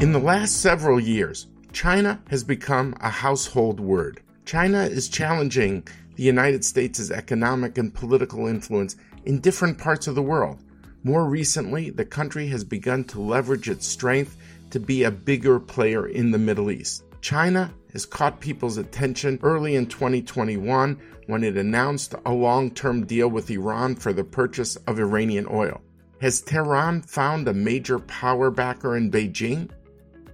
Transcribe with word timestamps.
In 0.00 0.12
the 0.12 0.20
last 0.20 0.60
several 0.60 1.00
years, 1.00 1.48
China 1.72 2.22
has 2.30 2.44
become 2.44 2.94
a 3.00 3.10
household 3.10 3.80
word. 3.80 4.20
China 4.44 4.84
is 4.84 5.08
challenging 5.08 5.88
the 6.14 6.22
United 6.22 6.64
States' 6.64 7.10
economic 7.10 7.78
and 7.78 7.92
political 7.92 8.46
influence 8.46 8.94
in 9.24 9.40
different 9.40 9.76
parts 9.76 10.06
of 10.06 10.14
the 10.14 10.22
world. 10.22 10.62
More 11.02 11.24
recently, 11.24 11.90
the 11.90 12.04
country 12.04 12.46
has 12.46 12.62
begun 12.62 13.02
to 13.06 13.20
leverage 13.20 13.68
its 13.68 13.88
strength 13.88 14.36
to 14.70 14.78
be 14.78 15.02
a 15.02 15.10
bigger 15.10 15.58
player 15.58 16.06
in 16.06 16.30
the 16.30 16.38
Middle 16.38 16.70
East. 16.70 17.02
China 17.20 17.74
has 17.92 18.06
caught 18.06 18.38
people's 18.38 18.76
attention 18.76 19.40
early 19.42 19.74
in 19.74 19.86
2021 19.86 20.96
when 21.26 21.42
it 21.42 21.56
announced 21.56 22.14
a 22.24 22.32
long 22.32 22.70
term 22.70 23.04
deal 23.04 23.26
with 23.26 23.50
Iran 23.50 23.96
for 23.96 24.12
the 24.12 24.22
purchase 24.22 24.76
of 24.86 25.00
Iranian 25.00 25.48
oil. 25.50 25.80
Has 26.20 26.40
Tehran 26.40 27.02
found 27.02 27.46
a 27.46 27.54
major 27.54 27.98
power 27.98 28.50
backer 28.50 28.96
in 28.96 29.10
Beijing? 29.10 29.70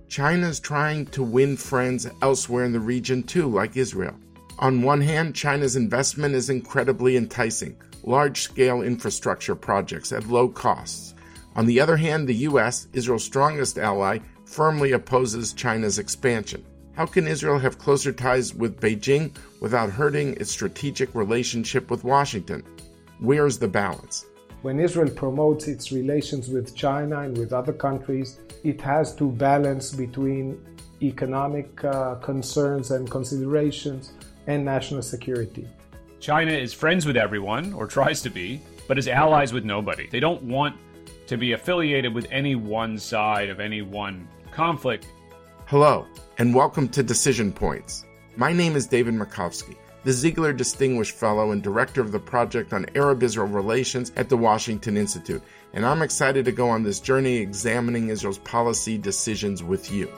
China's 0.08 0.60
trying 0.60 1.06
to 1.06 1.22
win 1.22 1.56
friends 1.56 2.06
elsewhere 2.22 2.64
in 2.64 2.72
the 2.72 2.80
region 2.80 3.22
too, 3.22 3.48
like 3.48 3.76
Israel. 3.76 4.14
On 4.58 4.82
one 4.82 5.00
hand, 5.00 5.34
China's 5.34 5.76
investment 5.76 6.34
is 6.34 6.50
incredibly 6.50 7.16
enticing 7.16 7.76
large 8.04 8.42
scale 8.42 8.82
infrastructure 8.82 9.54
projects 9.54 10.12
at 10.12 10.28
low 10.28 10.48
costs. 10.48 11.14
On 11.56 11.66
the 11.66 11.80
other 11.80 11.96
hand, 11.96 12.28
the 12.28 12.34
U.S., 12.34 12.88
Israel's 12.92 13.24
strongest 13.24 13.78
ally, 13.78 14.18
firmly 14.44 14.92
opposes 14.92 15.52
China's 15.52 15.98
expansion. 15.98 16.64
How 16.94 17.06
can 17.06 17.26
Israel 17.26 17.58
have 17.58 17.78
closer 17.78 18.12
ties 18.12 18.54
with 18.54 18.80
Beijing 18.80 19.34
without 19.60 19.90
hurting 19.90 20.34
its 20.34 20.50
strategic 20.50 21.14
relationship 21.14 21.90
with 21.90 22.04
Washington? 22.04 22.62
Where's 23.18 23.58
the 23.58 23.68
balance? 23.68 24.26
When 24.64 24.80
Israel 24.80 25.10
promotes 25.10 25.68
its 25.68 25.92
relations 25.92 26.48
with 26.48 26.74
China 26.74 27.20
and 27.20 27.36
with 27.36 27.52
other 27.52 27.74
countries, 27.74 28.40
it 28.62 28.80
has 28.80 29.14
to 29.16 29.30
balance 29.30 29.92
between 29.92 30.58
economic 31.02 31.84
uh, 31.84 32.14
concerns 32.14 32.90
and 32.90 33.10
considerations 33.10 34.14
and 34.46 34.64
national 34.64 35.02
security. 35.02 35.68
China 36.18 36.52
is 36.52 36.72
friends 36.72 37.04
with 37.04 37.18
everyone, 37.18 37.74
or 37.74 37.86
tries 37.86 38.22
to 38.22 38.30
be, 38.30 38.58
but 38.88 38.96
is 38.96 39.06
allies 39.06 39.52
with 39.52 39.66
nobody. 39.66 40.08
They 40.08 40.18
don't 40.18 40.42
want 40.44 40.76
to 41.26 41.36
be 41.36 41.52
affiliated 41.52 42.14
with 42.14 42.26
any 42.30 42.54
one 42.54 42.96
side 42.96 43.50
of 43.50 43.60
any 43.60 43.82
one 43.82 44.26
conflict. 44.50 45.06
Hello, 45.66 46.06
and 46.38 46.54
welcome 46.54 46.88
to 46.88 47.02
Decision 47.02 47.52
Points. 47.52 48.06
My 48.34 48.50
name 48.50 48.76
is 48.76 48.86
David 48.86 49.12
Makovsky 49.12 49.76
the 50.04 50.12
Ziegler 50.12 50.52
Distinguished 50.52 51.16
Fellow 51.16 51.50
and 51.52 51.62
Director 51.62 52.02
of 52.02 52.12
the 52.12 52.18
Project 52.18 52.74
on 52.74 52.84
Arab 52.94 53.22
Israel 53.22 53.48
Relations 53.48 54.12
at 54.16 54.28
the 54.28 54.36
Washington 54.36 54.98
Institute, 54.98 55.42
and 55.72 55.86
I'm 55.86 56.02
excited 56.02 56.44
to 56.44 56.52
go 56.52 56.68
on 56.68 56.82
this 56.82 57.00
journey 57.00 57.38
examining 57.38 58.08
Israel's 58.08 58.38
policy 58.38 58.98
decisions 58.98 59.62
with 59.62 59.90
you. 59.90 60.12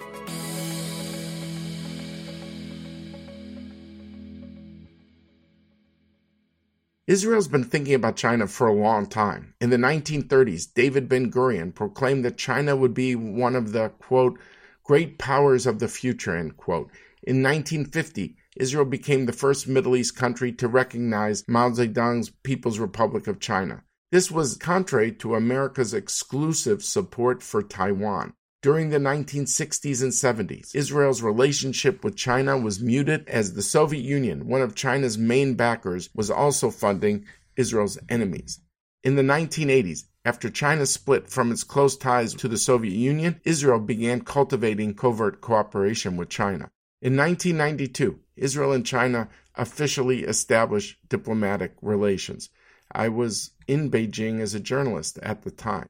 Israel's 7.07 7.47
been 7.47 7.63
thinking 7.63 7.95
about 7.95 8.17
China 8.17 8.49
for 8.49 8.67
a 8.67 8.75
long 8.75 9.07
time. 9.07 9.55
In 9.61 9.71
the 9.71 9.77
1930s, 9.77 10.67
David 10.75 11.09
Ben 11.09 11.31
Gurion 11.31 11.73
proclaimed 11.73 12.25
that 12.25 12.37
China 12.37 12.75
would 12.75 12.93
be 12.93 13.15
one 13.15 13.55
of 13.55 13.71
the, 13.71 13.91
quote, 14.01 14.41
great 14.83 15.17
powers 15.17 15.65
of 15.65 15.79
the 15.79 15.87
future, 15.87 16.37
end 16.37 16.57
quote. 16.57 16.91
In 17.23 17.41
1950, 17.45 18.37
Israel 18.57 18.85
became 18.85 19.27
the 19.27 19.33
first 19.33 19.69
Middle 19.69 19.97
East 19.97 20.17
country 20.17 20.53
to 20.53 20.69
recognize 20.69 21.45
Mao 21.47 21.71
Zedong's 21.71 22.31
People's 22.43 22.79
Republic 22.79 23.27
of 23.27 23.41
China. 23.41 23.83
This 24.13 24.31
was 24.31 24.57
contrary 24.57 25.13
to 25.13 25.35
America's 25.35 25.93
exclusive 25.93 26.83
support 26.83 27.43
for 27.43 27.63
Taiwan. 27.63 28.33
During 28.63 28.91
the 28.91 28.99
1960s 28.99 30.03
and 30.03 30.13
70s, 30.13 30.75
Israel's 30.75 31.23
relationship 31.23 32.03
with 32.03 32.17
China 32.17 32.57
was 32.57 32.81
muted 32.81 33.29
as 33.29 33.53
the 33.53 33.63
Soviet 33.63 34.03
Union, 34.03 34.49
one 34.49 34.63
of 34.63 34.75
China's 34.75 35.19
main 35.19 35.55
backers, 35.55 36.09
was 36.15 36.31
also 36.31 36.71
funding 36.71 37.27
Israel's 37.57 37.99
enemies. 38.09 38.61
In 39.05 39.15
the 39.15 39.23
1980s, 39.23 40.05
after 40.25 40.51
China 40.51 40.87
split 40.87 41.29
from 41.29 41.53
its 41.53 41.63
close 41.63 41.97
ties 41.97 42.35
to 42.35 42.49
the 42.49 42.57
Soviet 42.57 42.95
Union, 42.95 43.41
Israel 43.45 43.79
began 43.79 44.23
cultivating 44.23 44.95
covert 44.95 45.41
cooperation 45.41 46.17
with 46.17 46.29
China. 46.29 46.71
In 47.03 47.15
1992, 47.15 48.19
Israel 48.37 48.73
and 48.73 48.87
China 48.87 49.29
officially 49.55 50.25
established 50.25 50.97
diplomatic 51.11 51.75
relations. 51.83 52.49
I 52.91 53.09
was 53.11 53.51
in 53.69 53.91
Beijing 53.91 54.41
as 54.41 54.55
a 54.55 54.61
journalist 54.61 55.19
at 55.23 55.43
the 55.43 55.51
time. 55.51 55.87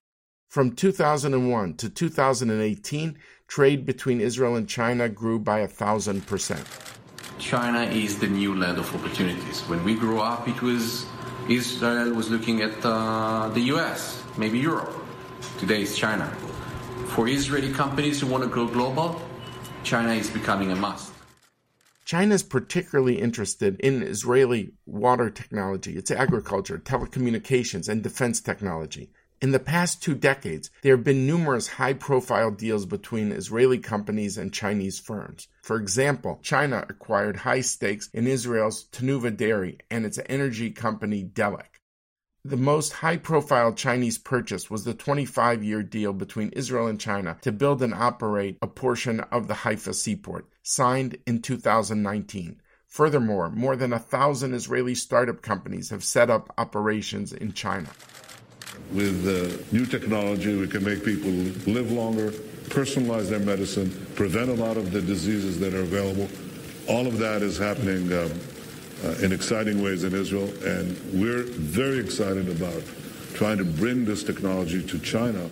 From 0.48 0.74
2001 0.74 1.74
to 1.74 1.88
2018, 1.88 3.18
trade 3.46 3.86
between 3.86 4.20
Israel 4.20 4.56
and 4.56 4.68
China 4.68 5.08
grew 5.08 5.38
by 5.38 5.60
a 5.60 5.68
thousand 5.68 6.26
percent. 6.26 6.66
China 7.38 7.82
is 7.82 8.18
the 8.18 8.26
new 8.26 8.56
land 8.56 8.78
of 8.78 8.92
opportunities. 8.92 9.60
When 9.68 9.84
we 9.84 9.94
grew 9.94 10.20
up, 10.20 10.48
it 10.48 10.60
was 10.60 11.06
Israel 11.48 12.14
was 12.14 12.30
looking 12.30 12.62
at 12.62 12.84
uh, 12.84 13.48
the 13.50 13.60
US, 13.74 14.24
maybe 14.36 14.58
Europe. 14.58 14.92
Today 15.58 15.82
it's 15.82 15.96
China. 15.96 16.26
For 17.14 17.28
Israeli 17.28 17.72
companies 17.72 18.20
who 18.20 18.26
want 18.26 18.42
to 18.42 18.50
go 18.50 18.66
global, 18.66 19.22
China 19.86 20.14
is 20.14 20.28
becoming 20.28 20.72
a 20.72 20.74
must. 20.74 21.12
China 22.04 22.34
is 22.34 22.42
particularly 22.42 23.20
interested 23.20 23.78
in 23.78 24.02
Israeli 24.02 24.72
water 24.84 25.30
technology, 25.30 25.96
its 25.96 26.10
agriculture, 26.10 26.78
telecommunications, 26.78 27.88
and 27.88 28.02
defense 28.02 28.40
technology. 28.40 29.10
In 29.40 29.52
the 29.52 29.60
past 29.60 30.02
two 30.02 30.16
decades, 30.16 30.70
there 30.82 30.96
have 30.96 31.04
been 31.04 31.24
numerous 31.24 31.68
high 31.68 31.92
profile 31.92 32.50
deals 32.50 32.84
between 32.84 33.30
Israeli 33.30 33.78
companies 33.78 34.36
and 34.36 34.52
Chinese 34.52 34.98
firms. 34.98 35.46
For 35.62 35.76
example, 35.76 36.40
China 36.42 36.84
acquired 36.88 37.36
high 37.36 37.60
stakes 37.60 38.10
in 38.12 38.26
Israel's 38.26 38.86
Tnuva 38.90 39.36
Dairy 39.36 39.78
and 39.88 40.04
its 40.04 40.18
energy 40.26 40.72
company 40.72 41.22
Delek. 41.22 41.75
The 42.46 42.56
most 42.56 42.92
high 42.92 43.16
profile 43.16 43.72
Chinese 43.72 44.18
purchase 44.18 44.70
was 44.70 44.84
the 44.84 44.94
25 44.94 45.64
year 45.64 45.82
deal 45.82 46.12
between 46.12 46.50
Israel 46.50 46.86
and 46.86 47.00
China 47.00 47.38
to 47.40 47.50
build 47.50 47.82
and 47.82 47.92
operate 47.92 48.56
a 48.62 48.68
portion 48.68 49.18
of 49.32 49.48
the 49.48 49.54
Haifa 49.54 49.92
seaport, 49.92 50.46
signed 50.62 51.18
in 51.26 51.42
2019. 51.42 52.60
Furthermore, 52.86 53.50
more 53.50 53.74
than 53.74 53.92
a 53.92 53.98
thousand 53.98 54.54
Israeli 54.54 54.94
startup 54.94 55.42
companies 55.42 55.90
have 55.90 56.04
set 56.04 56.30
up 56.30 56.54
operations 56.56 57.32
in 57.32 57.52
China. 57.52 57.88
With 58.92 59.26
uh, 59.26 59.60
new 59.72 59.84
technology, 59.84 60.54
we 60.54 60.68
can 60.68 60.84
make 60.84 61.04
people 61.04 61.32
live 61.66 61.90
longer, 61.90 62.30
personalize 62.68 63.28
their 63.28 63.40
medicine, 63.40 63.90
prevent 64.14 64.50
a 64.50 64.54
lot 64.54 64.76
of 64.76 64.92
the 64.92 65.02
diseases 65.02 65.58
that 65.58 65.74
are 65.74 65.80
available. 65.80 66.28
All 66.88 67.08
of 67.08 67.18
that 67.18 67.42
is 67.42 67.58
happening 67.58 68.12
um, 68.12 68.30
uh, 69.04 69.14
in 69.22 69.32
exciting 69.32 69.82
ways 69.82 70.04
in 70.04 70.14
Israel, 70.14 70.48
and 70.64 70.96
we're 71.12 71.42
very 71.42 71.98
excited 71.98 72.48
about 72.48 72.82
trying 73.34 73.58
to 73.58 73.64
bring 73.64 74.04
this 74.04 74.22
technology 74.22 74.82
to 74.82 74.98
China. 74.98 75.50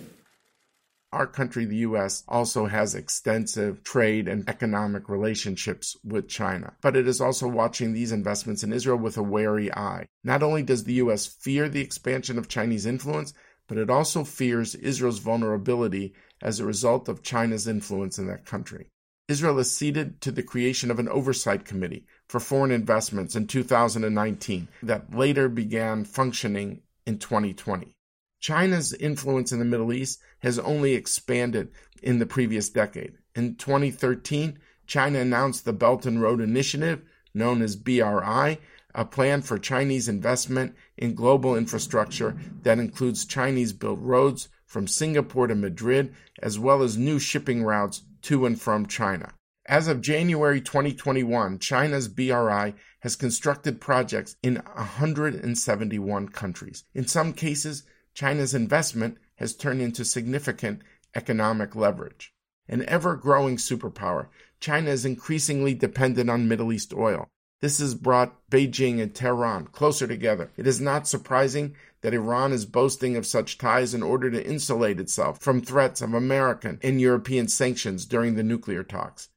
Our 1.11 1.27
country, 1.27 1.65
the 1.65 1.77
U.S., 1.77 2.23
also 2.27 2.65
has 2.65 2.95
extensive 2.95 3.83
trade 3.83 4.27
and 4.27 4.49
economic 4.49 5.07
relationships 5.07 5.95
with 6.03 6.27
China, 6.27 6.73
but 6.81 6.97
it 6.97 7.07
is 7.07 7.21
also 7.21 7.47
watching 7.47 7.93
these 7.93 8.11
investments 8.11 8.63
in 8.63 8.73
Israel 8.73 8.97
with 8.97 9.17
a 9.17 9.23
wary 9.23 9.73
eye. 9.73 10.07
Not 10.23 10.43
only 10.43 10.63
does 10.63 10.83
the 10.83 10.95
U.S. 10.95 11.25
fear 11.25 11.69
the 11.69 11.81
expansion 11.81 12.37
of 12.37 12.49
Chinese 12.49 12.85
influence, 12.85 13.33
but 13.67 13.77
it 13.77 13.89
also 13.89 14.23
fears 14.23 14.75
Israel's 14.75 15.19
vulnerability 15.19 16.13
as 16.41 16.59
a 16.59 16.65
result 16.65 17.07
of 17.07 17.23
China's 17.23 17.67
influence 17.67 18.17
in 18.17 18.27
that 18.27 18.45
country. 18.45 18.91
Israel 19.27 19.57
has 19.57 19.75
ceded 19.75 20.21
to 20.21 20.31
the 20.31 20.43
creation 20.43 20.91
of 20.91 20.99
an 20.99 21.09
oversight 21.09 21.65
committee 21.65 22.05
for 22.27 22.39
foreign 22.39 22.71
investments 22.71 23.35
in 23.35 23.47
2019 23.47 24.67
that 24.83 25.13
later 25.15 25.47
began 25.47 26.03
functioning 26.03 26.81
in 27.05 27.17
2020. 27.19 27.95
China's 28.39 28.93
influence 28.93 29.51
in 29.51 29.59
the 29.59 29.65
Middle 29.65 29.93
East 29.93 30.19
has 30.39 30.59
only 30.59 30.93
expanded 30.93 31.71
in 32.03 32.19
the 32.19 32.25
previous 32.25 32.69
decade. 32.69 33.13
In 33.35 33.55
2013, 33.55 34.59
China 34.85 35.19
announced 35.19 35.65
the 35.65 35.73
Belt 35.73 36.05
and 36.05 36.21
Road 36.21 36.39
Initiative, 36.39 37.01
known 37.33 37.61
as 37.61 37.75
BRI, 37.75 38.59
a 38.93 39.05
plan 39.05 39.41
for 39.41 39.57
Chinese 39.57 40.07
investment 40.07 40.75
in 40.97 41.15
global 41.15 41.55
infrastructure 41.55 42.37
that 42.63 42.79
includes 42.79 43.25
Chinese 43.25 43.73
built 43.73 43.99
roads 43.99 44.47
from 44.65 44.87
Singapore 44.87 45.47
to 45.47 45.55
Madrid, 45.55 46.13
as 46.41 46.57
well 46.57 46.81
as 46.81 46.97
new 46.97 47.19
shipping 47.19 47.63
routes 47.63 48.03
to 48.21 48.45
and 48.45 48.59
from 48.59 48.85
China. 48.85 49.33
As 49.67 49.87
of 49.87 49.99
January 49.99 50.61
2021, 50.61 51.57
China's 51.57 52.07
BRI 52.07 52.75
has 52.99 53.15
constructed 53.15 53.81
projects 53.81 54.35
in 54.43 54.57
171 54.57 56.29
countries. 56.29 56.83
In 56.93 57.07
some 57.07 57.33
cases, 57.33 57.81
China's 58.13 58.53
investment 58.53 59.17
has 59.37 59.55
turned 59.55 59.81
into 59.81 60.05
significant 60.05 60.83
economic 61.15 61.75
leverage. 61.75 62.31
An 62.67 62.87
ever 62.87 63.15
growing 63.15 63.57
superpower, 63.57 64.27
China 64.59 64.91
is 64.91 65.03
increasingly 65.03 65.73
dependent 65.73 66.29
on 66.29 66.47
Middle 66.47 66.71
East 66.71 66.93
oil. 66.93 67.27
This 67.59 67.79
has 67.79 67.95
brought 67.95 68.47
Beijing 68.51 69.01
and 69.01 69.15
Tehran 69.15 69.65
closer 69.67 70.05
together. 70.05 70.51
It 70.57 70.67
is 70.67 70.79
not 70.79 71.07
surprising 71.07 71.75
that 72.01 72.13
Iran 72.13 72.51
is 72.51 72.67
boasting 72.67 73.15
of 73.15 73.25
such 73.25 73.57
ties 73.57 73.95
in 73.95 74.03
order 74.03 74.29
to 74.29 74.45
insulate 74.45 74.99
itself 74.99 75.41
from 75.41 75.61
threats 75.61 76.03
of 76.03 76.13
American 76.13 76.79
and 76.83 77.01
European 77.01 77.47
sanctions 77.47 78.05
during 78.05 78.35
the 78.35 78.43
nuclear 78.43 78.83
talks. 78.83 79.29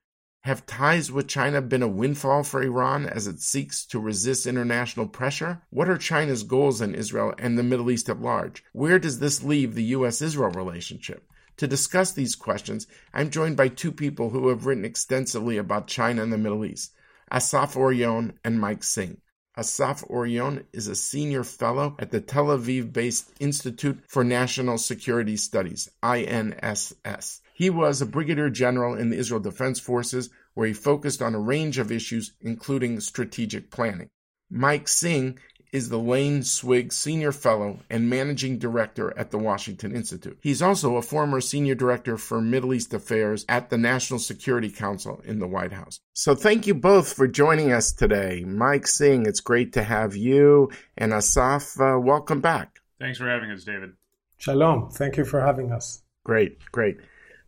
Have 0.43 0.67
ties 0.67 1.11
with 1.11 1.27
China 1.27 1.61
been 1.61 1.83
a 1.83 1.89
windfall 1.89 2.45
for 2.45 2.63
Iran 2.63 3.07
as 3.07 3.27
it 3.27 3.41
seeks 3.41 3.85
to 3.87 3.99
resist 3.99 4.47
international 4.47 5.09
pressure? 5.09 5.63
What 5.71 5.89
are 5.89 5.99
China's 5.99 6.45
goals 6.45 6.81
in 6.81 6.95
Israel 6.95 7.35
and 7.39 7.59
the 7.59 7.65
Middle 7.65 7.91
East 7.91 8.09
at 8.09 8.21
large? 8.21 8.65
Where 8.73 8.99
does 8.99 9.19
this 9.19 9.43
leave 9.43 9.75
the 9.75 9.83
U.S. 9.85 10.23
Israel 10.23 10.51
relationship? 10.51 11.29
To 11.57 11.67
discuss 11.67 12.13
these 12.13 12.37
questions, 12.37 12.87
I'm 13.13 13.31
joined 13.31 13.57
by 13.57 13.67
two 13.67 13.91
people 13.91 14.31
who 14.31 14.49
have 14.49 14.65
written 14.65 14.85
extensively 14.85 15.57
about 15.57 15.89
China 15.89 16.23
and 16.23 16.33
the 16.33 16.39
Middle 16.39 16.65
East 16.65 16.93
Assaf 17.33 17.77
Orion 17.77 18.39
and 18.45 18.61
Mike 18.61 18.85
Singh. 18.85 19.21
Assaf 19.59 20.09
Orion 20.09 20.65
is 20.73 20.87
a 20.87 20.95
senior 20.95 21.43
fellow 21.43 21.97
at 21.99 22.13
the 22.13 22.21
Tel 22.21 22.47
Aviv 22.47 22.93
based 22.93 23.33
Institute 23.41 23.99
for 24.07 24.23
National 24.23 24.79
Security 24.79 25.37
Studies, 25.37 25.91
INSS. 26.01 27.41
He 27.59 27.71
was 27.71 28.01
a 28.01 28.07
brigadier 28.07 28.51
general 28.51 28.95
in 28.95 29.11
the 29.11 29.17
Israel 29.17 29.41
Defense 29.41 29.81
Forces, 29.81 30.31
where 30.55 30.69
he 30.69 30.73
focused 30.73 31.21
on 31.21 31.35
a 31.35 31.41
range 31.41 31.77
of 31.79 31.91
issues, 31.91 32.31
including 32.41 33.01
strategic 33.01 33.73
planning. 33.73 34.11
Mike 34.49 34.87
Singh 34.87 35.41
is 35.73 35.89
the 35.89 35.99
Lane 35.99 36.45
Swig 36.45 36.93
Senior 36.93 37.33
Fellow 37.33 37.81
and 37.91 38.09
Managing 38.09 38.59
Director 38.59 39.13
at 39.19 39.33
the 39.33 39.39
Washington 39.39 39.93
Institute. 39.93 40.39
He's 40.41 40.63
also 40.63 40.95
a 40.95 41.03
former 41.03 41.41
Senior 41.41 41.75
Director 41.75 42.17
for 42.17 42.41
Middle 42.41 42.73
East 42.73 42.95
Affairs 42.95 43.45
at 43.49 43.71
the 43.71 43.77
National 43.77 44.21
Security 44.21 44.71
Council 44.71 45.21
in 45.25 45.41
the 45.41 45.49
White 45.49 45.73
House. 45.73 45.99
So 46.13 46.37
thank 46.37 46.69
you 46.69 46.75
both 46.75 47.13
for 47.13 47.27
joining 47.27 47.73
us 47.73 47.91
today. 47.91 48.45
Mike 48.47 48.87
Singh, 48.87 49.27
it's 49.27 49.41
great 49.41 49.73
to 49.73 49.83
have 49.83 50.15
you, 50.15 50.71
and 50.97 51.11
Assaf, 51.11 51.77
uh, 51.81 51.99
welcome 51.99 52.41
back. 52.41 52.79
Thanks 53.01 53.19
for 53.19 53.29
having 53.29 53.51
us, 53.51 53.65
David. 53.65 53.95
Shalom. 54.37 54.91
Thank 54.91 55.17
you 55.17 55.25
for 55.25 55.41
having 55.41 55.73
us. 55.73 56.03
Great, 56.25 56.59
great. 56.71 56.99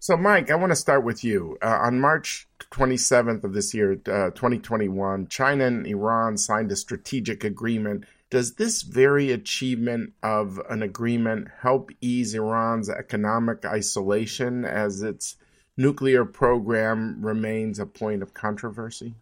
So, 0.03 0.17
Mike, 0.17 0.51
I 0.51 0.55
want 0.55 0.73
to 0.73 0.77
start 0.77 1.05
with 1.05 1.23
you. 1.23 1.59
Uh, 1.61 1.79
on 1.83 2.01
March 2.01 2.49
27th 2.71 3.45
of 3.45 3.53
this 3.53 3.75
year, 3.75 3.93
uh, 3.93 4.31
2021, 4.31 5.27
China 5.27 5.67
and 5.67 5.87
Iran 5.87 6.39
signed 6.39 6.73
a 6.73 6.77
strategic 6.77 7.45
agreement. 7.45 8.05
Does 8.31 8.55
this 8.55 8.81
very 8.81 9.31
achievement 9.31 10.15
of 10.23 10.59
an 10.71 10.83
agreement 10.83 11.49
help 11.61 11.91
ease 12.01 12.35
Iran's 12.35 12.89
economic 12.89 13.67
isolation 13.67 14.65
as 14.65 15.03
its 15.03 15.37
nuclear 15.77 16.25
program 16.25 17.23
remains 17.23 17.79
a 17.79 17.85
point 17.85 18.23
of 18.23 18.33
controversy? 18.33 19.17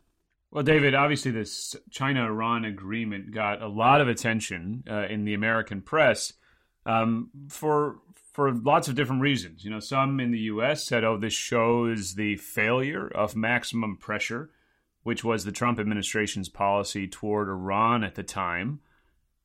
Well, 0.53 0.63
David, 0.63 0.95
obviously, 0.95 1.33
this 1.33 1.75
China 1.91 2.25
Iran 2.25 2.65
agreement 2.65 3.33
got 3.33 3.61
a 3.61 3.69
lot 3.69 4.01
of 4.01 4.07
attention 4.07 4.85
uh, 4.89 5.07
in 5.07 5.25
the 5.25 5.35
American 5.35 5.83
press 5.83 6.35
um, 6.87 7.31
for 7.49 7.97
for 8.33 8.53
lots 8.53 8.89
of 8.89 8.95
different 8.95 9.23
reasons. 9.23 9.65
You 9.65 9.71
know, 9.71 9.81
some 9.81 10.21
in 10.21 10.31
the 10.31 10.39
U.S. 10.41 10.85
said, 10.85 11.05
"Oh, 11.05 11.19
this 11.19 11.33
shows 11.33 12.15
the 12.15 12.37
failure 12.37 13.09
of 13.09 13.37
maximum 13.37 13.97
pressure," 13.97 14.51
which 15.03 15.25
was 15.25 15.45
the 15.45 15.53
Trump 15.53 15.79
administration's 15.79 16.49
policy 16.49 17.07
toward 17.07 17.49
Iran 17.49 18.05
at 18.05 18.15
the 18.15 18.23
time. 18.23 18.81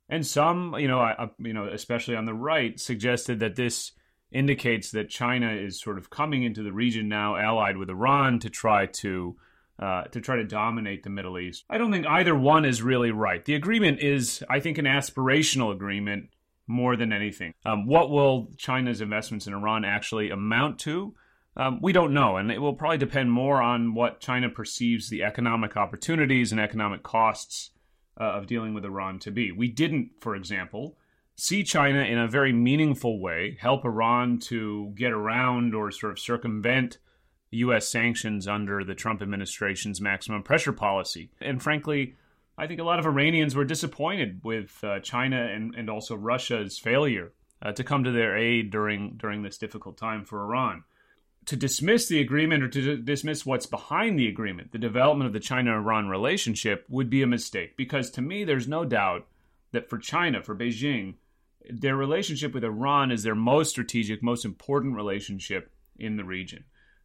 And 0.10 0.26
some, 0.26 0.76
you 0.78 0.88
know, 0.88 1.00
I, 1.00 1.30
you 1.40 1.54
know, 1.54 1.66
especially 1.66 2.16
on 2.16 2.26
the 2.26 2.34
right, 2.34 2.80
suggested 2.80 3.40
that 3.40 3.56
this 3.56 3.94
indicates 4.32 4.92
that 4.92 5.10
China 5.10 5.52
is 5.52 5.80
sort 5.80 5.98
of 5.98 6.10
coming 6.10 6.44
into 6.44 6.64
the 6.64 6.74
region 6.74 7.08
now, 7.08 7.36
allied 7.36 7.78
with 7.78 7.90
Iran, 7.90 8.40
to 8.40 8.50
try 8.50 8.88
to 8.88 9.36
uh, 9.80 10.04
to 10.04 10.22
try 10.22 10.36
to 10.36 10.44
dominate 10.44 11.04
the 11.04 11.10
Middle 11.10 11.40
East. 11.40 11.66
I 11.70 11.78
don't 11.78 11.92
think 11.92 12.06
either 12.06 12.36
one 12.36 12.66
is 12.66 12.82
really 12.82 13.12
right. 13.12 13.44
The 13.44 13.56
agreement 13.56 14.02
is, 14.02 14.44
I 14.50 14.60
think, 14.60 14.78
an 14.78 14.86
aspirational 14.86 15.74
agreement 15.74 16.30
more 16.68 16.96
than 16.96 17.12
anything. 17.12 17.54
Um, 17.66 17.86
what 17.86 18.10
will 18.10 18.52
China's 18.58 19.02
investments 19.02 19.48
in 19.48 19.54
Iran 19.54 19.86
actually 19.86 20.30
amount 20.30 20.80
to? 20.80 21.14
Um, 21.56 21.80
we 21.82 21.94
don't 21.94 22.14
know, 22.14 22.38
and 22.38 22.52
it 22.52 22.60
will 22.60 22.74
probably 22.74 22.98
depend 22.98 23.32
more 23.32 23.62
on 23.62 23.94
what 23.94 24.20
China 24.20 24.50
perceives 24.50 25.10
the 25.10 25.24
economic 25.24 25.78
opportunities 25.78 26.52
and 26.52 26.60
economic 26.60 27.04
costs 27.04 27.72
uh, 28.20 28.24
of 28.24 28.48
dealing 28.48 28.74
with 28.74 28.86
Iran 28.86 29.20
to 29.20 29.32
be. 29.32 29.52
We 29.52 29.68
didn't, 29.68 30.12
for 30.20 30.36
example, 30.36 30.98
see 31.36 31.64
China 31.64 32.00
in 32.00 32.18
a 32.18 32.28
very 32.28 32.54
meaningful 32.54 33.20
way 33.20 33.58
help 33.60 33.86
Iran 33.86 34.40
to 34.40 34.94
get 34.96 35.12
around 35.12 35.76
or 35.76 35.92
sort 35.92 36.12
of 36.12 36.20
circumvent 36.20 36.98
U.S. 37.52 37.88
sanctions 37.88 38.48
under 38.48 38.84
the 38.84 38.96
Trump 38.96 39.22
administration's 39.22 40.02
maximum 40.02 40.42
pressure 40.44 40.74
policy. 40.74 41.30
And 41.40 41.62
frankly, 41.62 42.16
I 42.58 42.68
think 42.68 42.80
a 42.80 42.84
lot 42.84 43.00
of 43.00 43.06
Iranians 43.06 43.56
were 43.56 43.66
disappointed 43.66 44.42
with 44.44 44.84
uh, 44.84 45.00
China 45.00 45.44
and, 45.44 45.74
and 45.76 45.90
also 45.90 46.16
Russia's 46.16 46.78
failure 46.78 47.34
uh, 47.62 47.72
to 47.72 47.84
come 47.84 48.04
to 48.04 48.12
their 48.12 48.38
aid 48.38 48.70
during 48.70 49.18
during 49.18 49.42
this 49.42 49.58
difficult 49.58 49.98
time 49.98 50.24
for 50.24 50.44
Iran. 50.44 50.84
To 51.48 51.56
dismiss 51.56 52.08
the 52.08 52.22
agreement 52.22 52.64
or 52.64 52.70
to 52.70 52.98
dismiss 52.98 53.46
what's 53.46 53.66
behind 53.66 54.18
the 54.18 54.30
agreement, 54.30 54.72
the 54.72 54.78
development 54.78 55.28
of 55.28 55.34
the 55.34 55.40
China 55.40 55.74
Iran 55.74 56.08
relationship, 56.08 56.86
would 56.88 57.10
be 57.10 57.22
a 57.22 57.28
mistake 57.28 57.76
because 57.76 58.10
to 58.12 58.22
me, 58.22 58.44
there's 58.44 58.68
no 58.68 58.86
doubt 58.86 59.28
that 59.72 59.90
for 59.90 59.98
China, 59.98 60.42
for 60.42 60.56
Beijing, 60.56 61.16
their 61.70 61.96
relationship 61.96 62.54
with 62.54 62.64
Iran 62.64 63.12
is 63.12 63.24
their 63.24 63.36
most 63.36 63.72
strategic, 63.72 64.22
most 64.22 64.46
important 64.46 64.96
relationship 64.96 65.72
in 65.98 66.18
the 66.18 66.24
region. 66.24 66.64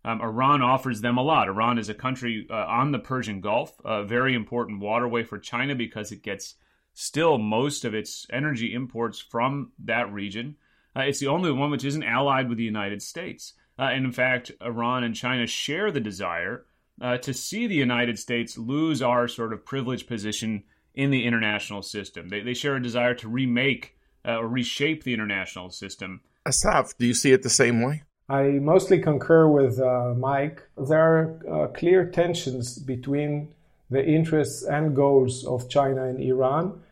Um, 0.09 0.23
Iran 0.23 0.63
offers 0.63 1.03
them 1.03 1.19
a 1.19 1.23
lot. 1.23 1.49
Iran 1.49 1.79
is 1.79 1.91
a 1.91 1.95
country 1.95 2.47
uh, 2.49 2.55
on 2.55 2.93
the 2.93 2.99
Persian 2.99 3.43
Gulf, 3.43 3.79
a 3.85 4.05
very 4.05 4.35
important 4.35 4.81
waterway 4.81 5.23
for 5.23 5.39
China 5.39 5.75
because 5.75 6.11
it 6.13 6.23
gets 6.23 6.55
still 6.95 7.37
most 7.37 7.85
of 7.85 7.93
its 7.93 8.27
energy 8.33 8.73
imports 8.73 9.21
from 9.21 9.73
that 9.85 10.11
region. 10.11 10.57
Uh, 10.97 11.03
it's 11.03 11.21
the 11.21 11.27
only 11.27 11.53
one 11.53 11.71
which 11.71 11.85
isn't 11.85 12.03
allied 12.03 12.49
with 12.49 12.57
the 12.57 12.65
United 12.65 13.03
States. 13.03 13.53
Uh, 13.79 13.83
and 13.83 14.07
in 14.07 14.13
fact, 14.13 14.51
Iran 14.63 15.05
and 15.05 15.15
China 15.15 15.47
share 15.47 15.93
the 15.93 16.01
desire 16.01 16.65
uh, 17.03 17.19
to 17.19 17.35
see 17.35 17.67
the 17.67 17.75
United 17.75 18.19
States 18.19 18.57
lose 18.57 19.03
our 19.03 19.29
sort 19.29 19.53
of 19.53 19.67
privileged 19.67 20.09
position 20.09 20.65
in 20.95 21.11
the 21.11 21.27
international 21.27 21.83
system. 21.83 22.31
They, 22.31 22.41
they 22.41 22.55
share 22.55 22.77
a 22.77 22.83
desire 22.83 23.13
to 23.17 23.29
remake 23.29 23.95
uh, 24.27 24.39
or 24.39 24.49
reshape 24.49 25.05
the 25.05 25.13
international 25.13 25.69
system. 25.69 26.23
Assaf, 26.47 26.97
do 26.99 27.07
you 27.07 27.13
see 27.13 27.33
it 27.33 27.43
the 27.43 27.51
same 27.51 27.83
way? 27.83 28.05
I 28.29 28.59
mostly 28.61 28.99
concur 29.01 29.49
with 29.49 29.81
uh, 29.81 30.15
Mike. 30.15 30.63
There 30.77 30.99
are 30.99 31.65
uh, 31.65 31.67
clear 31.69 32.05
tensions 32.05 32.79
between 32.79 33.55
the 33.91 34.05
interests 34.05 34.63
and 34.65 34.95
goals 34.95 35.47
of 35.47 35.71
China 35.71 36.05
and 36.05 36.21
Iran. 36.21 36.83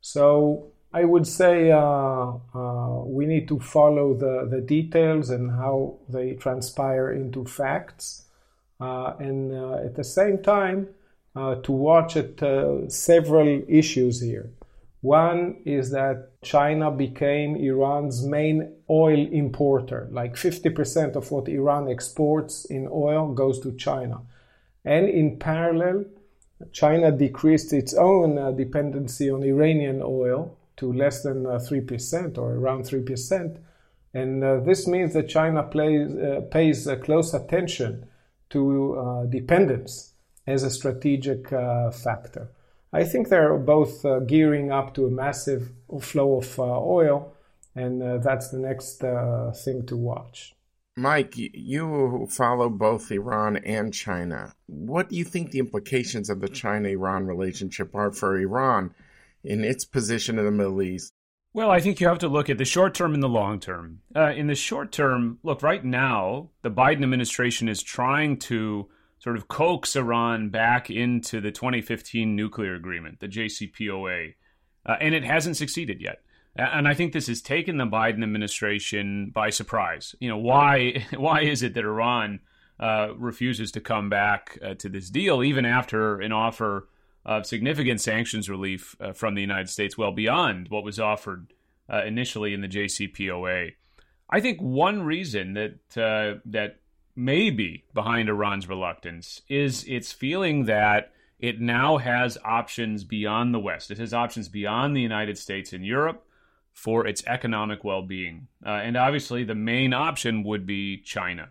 So 0.00 0.72
I 0.94 1.04
would 1.04 1.26
say 1.26 1.70
uh, 1.70 1.78
uh 1.80 3.02
we 3.04 3.26
need 3.26 3.48
to 3.48 3.60
follow 3.60 4.14
the, 4.14 4.48
the 4.50 4.62
details 4.62 5.28
and 5.28 5.50
how 5.50 5.98
they 6.08 6.34
transpire 6.34 7.12
into 7.12 7.44
facts. 7.44 8.24
Uh, 8.80 9.14
and 9.18 9.52
uh, 9.52 9.84
at 9.84 9.94
the 9.96 10.04
same 10.04 10.42
time, 10.42 10.88
to 11.62 11.70
watch 11.70 12.16
at 12.16 12.40
several 12.90 13.62
issues 13.68 14.20
here. 14.20 14.50
One 15.00 15.62
is 15.64 15.90
that 15.90 16.42
China 16.42 16.90
became 16.90 17.54
Iran's 17.54 18.26
main 18.26 18.74
oil 18.90 19.28
importer. 19.30 20.08
Like 20.10 20.34
50% 20.34 21.14
of 21.14 21.30
what 21.30 21.48
Iran 21.48 21.88
exports 21.88 22.64
in 22.64 22.88
oil 22.90 23.32
goes 23.32 23.60
to 23.60 23.76
China. 23.76 24.22
And 24.84 25.08
in 25.08 25.38
parallel, 25.38 26.06
China 26.72 27.12
decreased 27.12 27.72
its 27.72 27.94
own 27.94 28.38
uh, 28.38 28.50
dependency 28.50 29.30
on 29.30 29.44
Iranian 29.44 30.02
oil 30.02 30.58
to 30.78 30.92
less 30.92 31.22
than 31.22 31.46
uh, 31.46 31.58
3% 31.58 32.38
or 32.38 32.54
around 32.54 32.82
3%. 32.82 33.58
And 34.14 34.42
uh, 34.42 34.60
this 34.60 34.88
means 34.88 35.12
that 35.12 35.28
China 35.28 35.62
plays, 35.62 36.10
uh, 36.16 36.40
pays 36.50 36.88
close 37.02 37.34
attention 37.34 38.08
to 38.50 38.98
uh, 38.98 39.26
dependence 39.26 40.14
as 40.46 40.62
a 40.62 40.70
strategic 40.70 41.52
uh, 41.52 41.90
factor. 41.90 42.48
I 42.92 43.04
think 43.04 43.28
they're 43.28 43.56
both 43.58 44.04
uh, 44.04 44.20
gearing 44.20 44.72
up 44.72 44.94
to 44.94 45.06
a 45.06 45.10
massive 45.10 45.72
flow 46.00 46.38
of 46.38 46.58
uh, 46.58 46.62
oil, 46.62 47.34
and 47.74 48.02
uh, 48.02 48.18
that's 48.18 48.48
the 48.48 48.58
next 48.58 49.04
uh, 49.04 49.52
thing 49.52 49.86
to 49.86 49.96
watch. 49.96 50.54
Mike, 50.96 51.34
you 51.36 52.26
follow 52.28 52.68
both 52.68 53.12
Iran 53.12 53.56
and 53.58 53.94
China. 53.94 54.54
What 54.66 55.10
do 55.10 55.16
you 55.16 55.24
think 55.24 55.50
the 55.50 55.60
implications 55.60 56.28
of 56.28 56.40
the 56.40 56.48
China 56.48 56.88
Iran 56.88 57.26
relationship 57.26 57.94
are 57.94 58.10
for 58.10 58.36
Iran 58.36 58.94
in 59.44 59.62
its 59.62 59.84
position 59.84 60.38
in 60.40 60.44
the 60.44 60.50
Middle 60.50 60.82
East? 60.82 61.12
Well, 61.52 61.70
I 61.70 61.80
think 61.80 62.00
you 62.00 62.08
have 62.08 62.18
to 62.18 62.28
look 62.28 62.50
at 62.50 62.58
the 62.58 62.64
short 62.64 62.94
term 62.94 63.14
and 63.14 63.22
the 63.22 63.28
long 63.28 63.60
term. 63.60 64.00
Uh, 64.14 64.32
in 64.32 64.48
the 64.48 64.54
short 64.54 64.90
term, 64.90 65.38
look, 65.42 65.62
right 65.62 65.84
now, 65.84 66.50
the 66.62 66.70
Biden 66.70 67.02
administration 67.02 67.68
is 67.68 67.82
trying 67.82 68.38
to 68.38 68.88
sort 69.18 69.36
of 69.36 69.48
coax 69.48 69.96
Iran 69.96 70.50
back 70.50 70.90
into 70.90 71.40
the 71.40 71.50
2015 71.50 72.34
nuclear 72.34 72.74
agreement, 72.74 73.20
the 73.20 73.28
JCPOA, 73.28 74.34
uh, 74.86 74.96
and 75.00 75.14
it 75.14 75.24
hasn't 75.24 75.56
succeeded 75.56 76.00
yet. 76.00 76.22
And 76.56 76.88
I 76.88 76.94
think 76.94 77.12
this 77.12 77.28
has 77.28 77.40
taken 77.40 77.76
the 77.76 77.84
Biden 77.84 78.22
administration 78.22 79.30
by 79.30 79.50
surprise. 79.50 80.16
You 80.18 80.28
know, 80.28 80.38
why 80.38 81.06
why 81.16 81.42
is 81.42 81.62
it 81.62 81.74
that 81.74 81.84
Iran 81.84 82.40
uh, 82.80 83.08
refuses 83.16 83.72
to 83.72 83.80
come 83.80 84.08
back 84.08 84.58
uh, 84.64 84.74
to 84.74 84.88
this 84.88 85.10
deal 85.10 85.42
even 85.42 85.64
after 85.64 86.20
an 86.20 86.32
offer 86.32 86.88
of 87.24 87.46
significant 87.46 88.00
sanctions 88.00 88.48
relief 88.48 88.96
uh, 89.00 89.12
from 89.12 89.34
the 89.34 89.40
United 89.40 89.68
States, 89.68 89.98
well 89.98 90.12
beyond 90.12 90.68
what 90.68 90.84
was 90.84 90.98
offered 90.98 91.52
uh, 91.92 92.02
initially 92.04 92.54
in 92.54 92.60
the 92.60 92.68
JCPOA. 92.68 93.72
I 94.30 94.40
think 94.40 94.60
one 94.60 95.02
reason 95.02 95.54
that 95.54 95.96
uh, 95.96 96.40
that 96.46 96.80
may 97.18 97.50
be 97.50 97.84
behind 97.92 98.28
Iran's 98.28 98.68
reluctance 98.68 99.42
is 99.48 99.84
its 99.84 100.12
feeling 100.12 100.64
that 100.66 101.12
it 101.38 101.60
now 101.60 101.98
has 101.98 102.38
options 102.44 103.04
beyond 103.04 103.52
the 103.52 103.58
West. 103.58 103.90
It 103.90 103.98
has 103.98 104.14
options 104.14 104.48
beyond 104.48 104.96
the 104.96 105.00
United 105.00 105.36
States 105.36 105.72
and 105.72 105.84
Europe 105.84 106.24
for 106.72 107.06
its 107.06 107.24
economic 107.26 107.84
well 107.84 108.02
being. 108.02 108.48
Uh, 108.64 108.70
and 108.70 108.96
obviously, 108.96 109.44
the 109.44 109.54
main 109.54 109.92
option 109.92 110.44
would 110.44 110.64
be 110.64 110.98
China. 110.98 111.50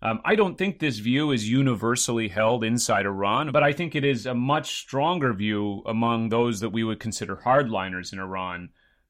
Um, 0.00 0.20
I 0.24 0.36
don't 0.36 0.56
think 0.56 0.78
this 0.78 0.98
view 0.98 1.32
is 1.32 1.50
universally 1.50 2.28
held 2.28 2.62
inside 2.62 3.04
Iran, 3.04 3.50
but 3.50 3.64
I 3.64 3.72
think 3.72 3.96
it 3.96 4.04
is 4.04 4.26
a 4.26 4.34
much 4.34 4.76
stronger 4.76 5.32
view 5.32 5.82
among 5.86 6.28
those 6.28 6.60
that 6.60 6.70
we 6.70 6.84
would 6.84 7.00
consider 7.00 7.36
hardliners 7.44 8.12
in 8.12 8.20
Iran. 8.20 8.68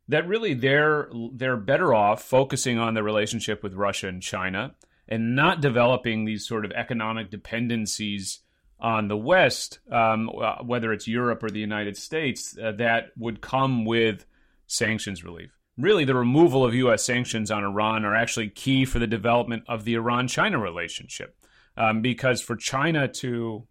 That 0.08 0.26
really 0.26 0.54
they're 0.54 1.10
they're 1.34 1.58
better 1.58 1.92
off 1.92 2.22
focusing 2.22 2.78
on 2.78 2.94
the 2.94 3.02
relationship 3.02 3.62
with 3.62 3.74
Russia 3.74 4.08
and 4.08 4.22
China 4.22 4.74
and 5.08 5.34
not 5.34 5.60
developing 5.60 6.24
these 6.24 6.46
sort 6.46 6.64
of 6.64 6.72
economic 6.72 7.30
dependencies 7.30 8.40
on 8.80 9.08
the 9.08 9.16
West, 9.16 9.80
um, 9.90 10.30
uh, 10.30 10.56
whether 10.62 10.92
it's 10.92 11.08
Europe 11.08 11.42
or 11.42 11.50
the 11.50 11.60
United 11.60 11.96
States, 11.96 12.56
uh, 12.62 12.72
that 12.72 13.10
would 13.16 13.40
come 13.40 13.84
with 13.84 14.24
sanctions 14.66 15.24
relief. 15.24 15.50
Really, 15.76 16.04
the 16.04 16.14
removal 16.14 16.64
of 16.64 16.74
U.S. 16.74 17.04
sanctions 17.04 17.50
on 17.50 17.64
Iran 17.64 18.04
are 18.04 18.14
actually 18.14 18.48
key 18.50 18.84
for 18.84 18.98
the 18.98 19.06
development 19.06 19.64
of 19.68 19.84
the 19.84 19.94
Iran 19.94 20.28
China 20.28 20.58
relationship. 20.58 21.36
Um, 21.76 22.02
because 22.02 22.40
for 22.40 22.56
China 22.56 23.06
to 23.06 23.68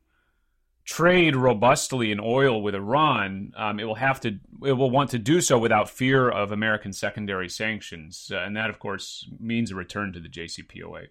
trade 0.86 1.36
robustly 1.36 2.13
in 2.13 2.20
oil 2.22 2.62
with 2.62 2.74
Iran, 2.74 3.51
um, 3.58 3.79
it 3.79 3.84
will 3.84 3.96
have 3.96 4.22
to 4.22 4.39
it 4.65 4.72
will 4.72 4.89
want 4.89 5.10
to 5.10 5.20
do 5.20 5.41
so 5.41 5.60
without 5.60 5.89
fear 5.89 6.29
of 6.29 6.53
American 6.53 6.94
secondary 6.94 7.50
sanctions, 7.50 8.32
uh, 8.34 8.39
and 8.39 8.56
that, 8.56 8.70
of 8.70 8.79
course, 8.79 9.29
means 9.39 9.72
a 9.72 9.75
return 9.75 10.13
to 10.13 10.22
the 10.22 10.29
JCPOA. 10.29 11.08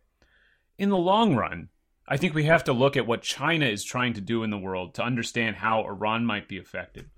In 0.78 0.90
the 0.90 0.96
long 0.96 1.34
run, 1.34 1.68
I 2.08 2.16
think 2.16 2.34
we 2.34 2.44
have 2.44 2.64
to 2.64 2.72
look 2.72 2.96
at 2.96 3.06
what 3.06 3.22
China 3.22 3.66
is 3.66 3.82
trying 3.82 4.14
to 4.14 4.20
do 4.20 4.42
in 4.42 4.50
the 4.50 4.58
world 4.58 4.94
to 4.94 5.02
understand 5.02 5.56
how 5.56 5.84
Iran 5.84 6.24
might 6.24 6.48
be 6.48 6.58
affected. 6.58 7.10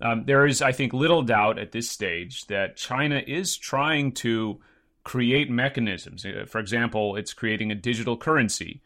Um, 0.00 0.24
there 0.26 0.46
is, 0.46 0.60
I 0.60 0.72
think, 0.72 0.92
little 0.92 1.22
doubt 1.22 1.58
at 1.58 1.72
this 1.72 1.88
stage 1.88 2.46
that 2.46 2.76
China 2.76 3.22
is 3.24 3.56
trying 3.56 4.12
to 4.12 4.60
create 5.04 5.48
mechanisms. 5.48 6.24
Uh, 6.24 6.44
for 6.48 6.58
example, 6.58 7.16
it's 7.16 7.32
creating 7.32 7.70
a 7.70 7.76
digital 7.76 8.16
currency 8.16 8.82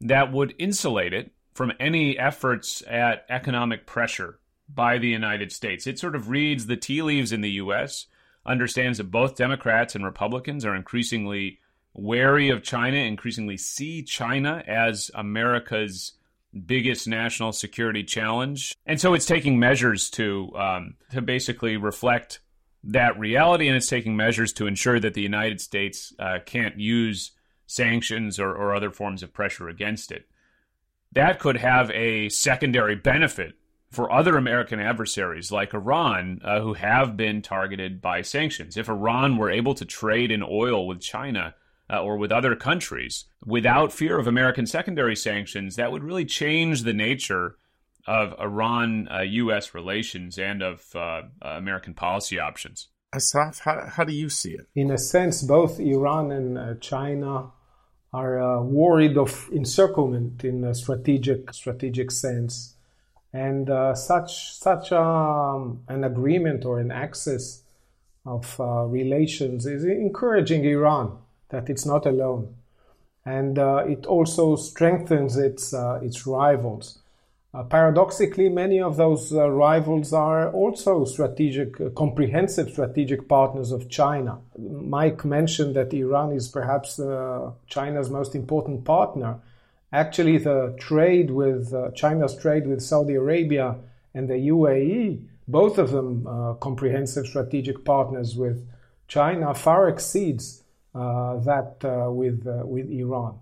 that 0.00 0.32
would 0.32 0.54
insulate 0.58 1.12
it 1.12 1.32
from 1.52 1.72
any 1.78 2.18
efforts 2.18 2.82
at 2.88 3.26
economic 3.28 3.86
pressure 3.86 4.38
by 4.72 4.98
the 4.98 5.08
United 5.08 5.52
States. 5.52 5.86
It 5.86 5.98
sort 5.98 6.16
of 6.16 6.30
reads 6.30 6.66
the 6.66 6.76
tea 6.76 7.02
leaves 7.02 7.32
in 7.32 7.42
the 7.42 7.50
U.S., 7.52 8.06
understands 8.46 8.98
that 8.98 9.10
both 9.10 9.36
Democrats 9.36 9.94
and 9.94 10.04
Republicans 10.04 10.64
are 10.64 10.74
increasingly 10.74 11.58
wary 11.94 12.50
of 12.50 12.62
China, 12.62 12.96
increasingly 12.96 13.56
see 13.56 14.02
China 14.02 14.62
as 14.66 15.10
America's 15.14 16.12
biggest 16.66 17.08
national 17.08 17.52
security 17.52 18.04
challenge, 18.04 18.74
and 18.86 19.00
so 19.00 19.14
it's 19.14 19.26
taking 19.26 19.58
measures 19.58 20.10
to 20.10 20.52
um, 20.56 20.94
to 21.10 21.22
basically 21.22 21.76
reflect 21.76 22.40
that 22.84 23.18
reality, 23.18 23.66
and 23.66 23.76
it's 23.76 23.88
taking 23.88 24.16
measures 24.16 24.52
to 24.52 24.66
ensure 24.66 25.00
that 25.00 25.14
the 25.14 25.22
United 25.22 25.60
States 25.60 26.12
uh, 26.18 26.38
can't 26.44 26.78
use 26.78 27.32
sanctions 27.66 28.38
or, 28.38 28.54
or 28.54 28.74
other 28.74 28.90
forms 28.90 29.22
of 29.22 29.32
pressure 29.32 29.68
against 29.68 30.12
it. 30.12 30.26
That 31.12 31.38
could 31.38 31.56
have 31.56 31.90
a 31.92 32.28
secondary 32.28 32.96
benefit 32.96 33.54
for 33.90 34.12
other 34.12 34.36
American 34.36 34.80
adversaries 34.80 35.52
like 35.52 35.72
Iran, 35.72 36.40
uh, 36.44 36.60
who 36.60 36.74
have 36.74 37.16
been 37.16 37.40
targeted 37.40 38.02
by 38.02 38.22
sanctions. 38.22 38.76
If 38.76 38.88
Iran 38.88 39.36
were 39.36 39.50
able 39.50 39.74
to 39.74 39.84
trade 39.84 40.30
in 40.30 40.42
oil 40.42 40.86
with 40.86 41.00
China, 41.00 41.54
uh, 41.90 42.02
or 42.02 42.16
with 42.16 42.32
other 42.32 42.56
countries 42.56 43.26
without 43.44 43.92
fear 43.92 44.18
of 44.18 44.26
American 44.26 44.66
secondary 44.66 45.16
sanctions, 45.16 45.76
that 45.76 45.92
would 45.92 46.02
really 46.02 46.24
change 46.24 46.82
the 46.82 46.94
nature 46.94 47.56
of 48.06 48.34
Iran 48.38 49.08
uh, 49.08 49.20
U.S. 49.20 49.74
relations 49.74 50.38
and 50.38 50.62
of 50.62 50.84
uh, 50.94 50.98
uh, 50.98 51.22
American 51.42 51.94
policy 51.94 52.38
options. 52.38 52.88
Assaf, 53.14 53.60
how, 53.60 53.88
how 53.88 54.04
do 54.04 54.12
you 54.12 54.28
see 54.28 54.50
it? 54.50 54.66
In 54.74 54.90
a 54.90 54.98
sense, 54.98 55.42
both 55.42 55.78
Iran 55.78 56.32
and 56.32 56.58
uh, 56.58 56.74
China 56.80 57.52
are 58.12 58.40
uh, 58.40 58.62
worried 58.62 59.16
of 59.16 59.48
encirclement 59.52 60.44
in 60.44 60.64
a 60.64 60.74
strategic 60.74 61.52
strategic 61.52 62.10
sense, 62.10 62.74
and 63.32 63.68
such 63.96 64.54
such 64.54 64.92
um, 64.92 65.82
an 65.88 66.04
agreement 66.04 66.64
or 66.64 66.78
an 66.78 66.92
access 66.92 67.62
of 68.24 68.56
relations 68.58 69.66
is 69.66 69.84
encouraging 69.84 70.64
Iran 70.64 71.18
that 71.50 71.70
it's 71.70 71.86
not 71.86 72.06
alone. 72.06 72.54
And 73.24 73.58
uh, 73.58 73.84
it 73.86 74.06
also 74.06 74.56
strengthens 74.56 75.36
its, 75.36 75.72
uh, 75.72 76.00
its 76.02 76.26
rivals. 76.26 76.98
Uh, 77.54 77.62
paradoxically, 77.62 78.48
many 78.48 78.80
of 78.80 78.96
those 78.96 79.32
uh, 79.32 79.48
rivals 79.48 80.12
are 80.12 80.50
also 80.50 81.04
strategic, 81.04 81.80
uh, 81.80 81.88
comprehensive 81.90 82.68
strategic 82.70 83.28
partners 83.28 83.70
of 83.70 83.88
China. 83.88 84.38
Mike 84.58 85.24
mentioned 85.24 85.76
that 85.76 85.94
Iran 85.94 86.32
is 86.32 86.48
perhaps 86.48 86.98
uh, 86.98 87.52
China's 87.68 88.10
most 88.10 88.34
important 88.34 88.84
partner. 88.84 89.38
Actually, 89.92 90.38
the 90.38 90.74
trade 90.80 91.30
with 91.30 91.72
China's 91.94 92.36
trade 92.36 92.66
with 92.66 92.82
Saudi 92.82 93.14
Arabia 93.14 93.76
and 94.12 94.28
the 94.28 94.48
UAE, 94.48 95.24
both 95.46 95.78
of 95.78 95.92
them 95.92 96.26
comprehensive 96.58 97.26
strategic 97.26 97.84
partners 97.84 98.34
with 98.34 98.66
China, 99.06 99.54
far 99.54 99.88
exceeds 99.88 100.63
that 100.94 101.76
uh, 101.84 102.10
with, 102.10 102.46
uh, 102.46 102.66
with 102.66 102.90
Iran. 102.90 103.38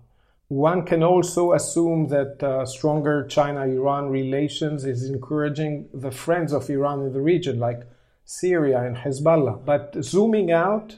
One 0.47 0.85
can 0.85 1.01
also 1.03 1.53
assume 1.53 2.07
that 2.09 2.65
stronger 2.67 3.25
China 3.27 3.61
Iran 3.61 4.09
relations 4.09 4.85
is 4.85 5.09
encouraging 5.09 5.89
the 5.93 6.11
friends 6.11 6.53
of 6.53 6.69
Iran 6.69 7.01
in 7.01 7.13
the 7.13 7.21
region, 7.21 7.59
like 7.59 7.81
Syria 8.25 8.83
and 8.83 8.97
Hezbollah. 8.97 9.65
But 9.65 9.95
zooming 10.03 10.51
out, 10.51 10.97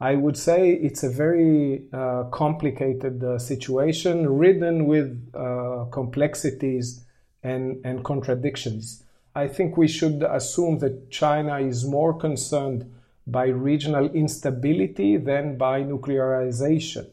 I 0.00 0.14
would 0.14 0.36
say 0.36 0.72
it's 0.72 1.02
a 1.02 1.08
very 1.08 1.84
uh, 1.92 2.24
complicated 2.24 3.24
uh, 3.24 3.38
situation, 3.38 4.28
ridden 4.28 4.86
with 4.86 5.30
uh, 5.34 5.86
complexities 5.90 7.04
and, 7.42 7.80
and 7.84 8.04
contradictions. 8.04 9.04
I 9.34 9.48
think 9.48 9.76
we 9.76 9.88
should 9.88 10.22
assume 10.22 10.78
that 10.80 11.10
China 11.10 11.58
is 11.58 11.86
more 11.86 12.12
concerned 12.12 12.92
by 13.26 13.46
regional 13.46 14.08
instability 14.10 15.16
than 15.16 15.56
by 15.58 15.82
nuclearization. 15.82 17.10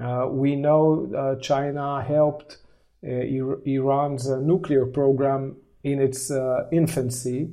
Uh, 0.00 0.26
we 0.30 0.56
know 0.56 1.10
uh, 1.16 1.40
China 1.40 2.02
helped 2.02 2.58
uh, 3.02 3.08
Iran's 3.64 4.28
uh, 4.28 4.38
nuclear 4.40 4.86
program 4.86 5.56
in 5.84 6.00
its 6.00 6.30
uh, 6.30 6.68
infancy. 6.70 7.50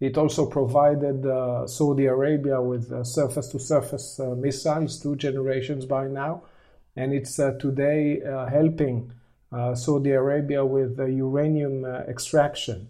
It 0.00 0.16
also 0.16 0.46
provided 0.46 1.26
uh, 1.26 1.66
Saudi 1.66 2.06
Arabia 2.06 2.60
with 2.60 3.04
surface 3.04 3.48
to 3.48 3.58
surface 3.58 4.20
missiles, 4.36 5.00
two 5.00 5.16
generations 5.16 5.86
by 5.86 6.06
now. 6.06 6.42
And 6.96 7.12
it's 7.12 7.36
today 7.36 8.20
helping 8.50 9.12
Saudi 9.74 10.10
Arabia 10.10 10.64
with 10.64 10.98
uranium 10.98 11.84
extraction. 11.84 12.88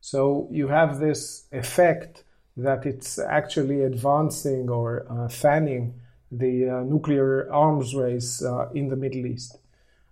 So 0.00 0.48
you 0.50 0.68
have 0.68 0.98
this 0.98 1.46
effect 1.52 2.24
that 2.58 2.84
it's 2.84 3.18
actually 3.18 3.82
advancing 3.82 4.68
or 4.68 5.06
uh, 5.08 5.28
fanning 5.28 5.94
the 6.30 6.68
uh, 6.68 6.80
nuclear 6.82 7.50
arms 7.52 7.94
race 7.94 8.42
uh, 8.42 8.68
in 8.74 8.88
the 8.88 8.96
Middle 8.96 9.26
East. 9.26 9.58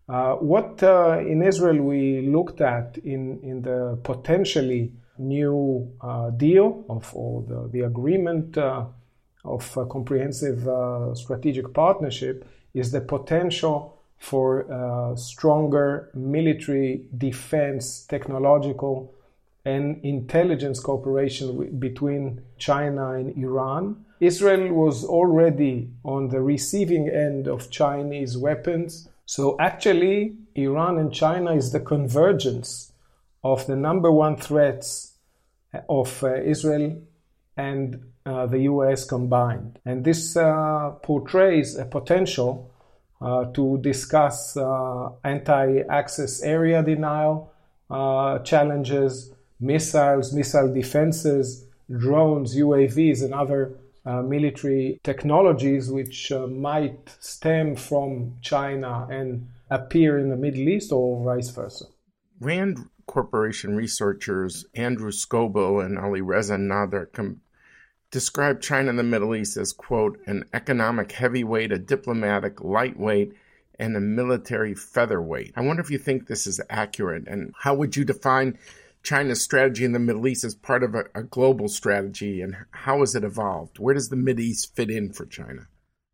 Uh, 0.09 0.35
what 0.35 0.81
uh, 0.83 1.19
in 1.19 1.43
Israel 1.43 1.83
we 1.83 2.29
looked 2.29 2.61
at 2.61 2.97
in, 2.99 3.41
in 3.43 3.63
the 3.63 3.99
potentially 4.05 4.93
new 5.19 5.93
uh, 6.01 6.31
deal 6.31 6.85
of 6.89 7.13
or 7.15 7.43
the, 7.43 7.69
the 7.73 7.81
agreement 7.81 8.57
of 8.57 9.79
comprehensive 9.91 10.69
strategic 11.17 11.73
partnership 11.73 12.45
is 12.75 12.93
the 12.93 13.01
potential 13.01 13.99
for 14.19 15.15
stronger 15.17 16.11
military 16.15 17.07
defense 17.17 18.05
technological 18.09 19.15
and 19.67 20.03
intelligence 20.05 20.81
cooperation 20.81 21.79
between 21.79 22.41
China 22.57 23.11
and 23.11 23.37
Iran. 23.37 24.05
Israel 24.21 24.73
was 24.73 25.05
already 25.05 25.91
on 26.05 26.29
the 26.29 26.41
receiving 26.41 27.09
end 27.09 27.49
of 27.49 27.71
Chinese 27.71 28.39
weapons. 28.39 29.09
So 29.27 29.57
actually, 29.59 30.37
Iran 30.55 30.99
and 30.99 31.13
China 31.13 31.53
is 31.53 31.73
the 31.73 31.81
convergence 31.81 32.93
of 33.43 33.67
the 33.67 33.77
number 33.77 34.11
one 34.11 34.37
threats 34.37 35.13
of 35.89 36.23
uh, 36.23 36.37
Israel 36.37 37.03
and 37.57 38.03
uh, 38.25 38.47
the 38.47 38.61
US 38.61 39.05
combined. 39.05 39.81
And 39.85 40.05
this 40.05 40.37
uh, 40.37 40.91
portrays 41.03 41.77
a 41.77 41.85
potential 41.85 42.71
uh, 43.21 43.47
to 43.47 43.79
discuss 43.79 44.57
uh, 44.57 45.11
anti 45.25 45.81
access 45.89 46.43
area 46.43 46.83
denial 46.83 47.53
uh, 47.91 48.41
challenges, 48.41 49.33
missiles, 49.61 50.33
missile 50.33 50.73
defenses, 50.73 51.67
drones, 51.91 52.57
UAVs, 52.57 53.23
and 53.23 53.35
other 53.35 53.79
uh, 54.05 54.23
military 54.23 55.01
technologies 55.03 55.91
which 55.91 56.31
uh, 56.31 56.47
might 56.47 57.17
stem 57.21 57.75
from 57.75 58.37
China 58.41 59.07
and 59.11 59.49
appear 59.71 60.19
in 60.19 60.31
the 60.31 60.37
Middle 60.37 60.69
East 60.69 60.93
or 60.93 61.25
vice 61.25 61.51
versa. 61.51 61.87
Rand 62.41 62.89
Corporation 63.07 63.77
researchers 63.77 64.67
Andrew 64.75 65.11
Scobell 65.11 65.85
and 65.85 65.97
Alireza 65.97 66.57
Nader 66.57 67.13
com- 67.13 67.41
describe 68.11 68.61
China 68.61 68.91
and 68.91 68.99
the 68.99 69.05
Middle 69.05 69.35
East 69.35 69.57
as, 69.57 69.73
quote, 69.73 70.19
an 70.27 70.45
economic 70.53 71.13
heavyweight, 71.13 71.73
a 71.73 71.79
diplomatic 71.79 72.63
lightweight, 72.63 73.33
and 73.79 73.97
a 73.97 74.01
military 74.01 74.75
featherweight. 74.75 75.53
I 75.57 75.61
wonder 75.61 75.83
if 75.83 75.91
you 75.91 75.99
think 75.99 76.27
this 76.27 76.47
is 76.47 76.61
accurate, 76.71 77.29
and 77.29 77.53
how 77.59 77.75
would 77.75 77.97
you 77.97 78.05
define 78.05 78.59
China's 79.07 79.41
strategy 79.41 79.85
in 79.85 79.93
the 79.93 80.01
Middle 80.01 80.27
East 80.27 80.43
as 80.43 80.57
part 80.57 80.83
of 80.83 80.97
a, 80.97 81.05
a 81.15 81.23
global 81.23 81.69
strategy, 81.69 82.41
and 82.41 82.57
how 82.73 82.99
has 82.99 83.15
it 83.15 83.23
evolved? 83.23 83.79
Where 83.79 83.95
does 83.95 84.09
the 84.09 84.17
Middle 84.17 84.43
East 84.43 84.75
fit 84.75 84.91
in 84.91 85.13
for 85.13 85.25
China? 85.25 85.69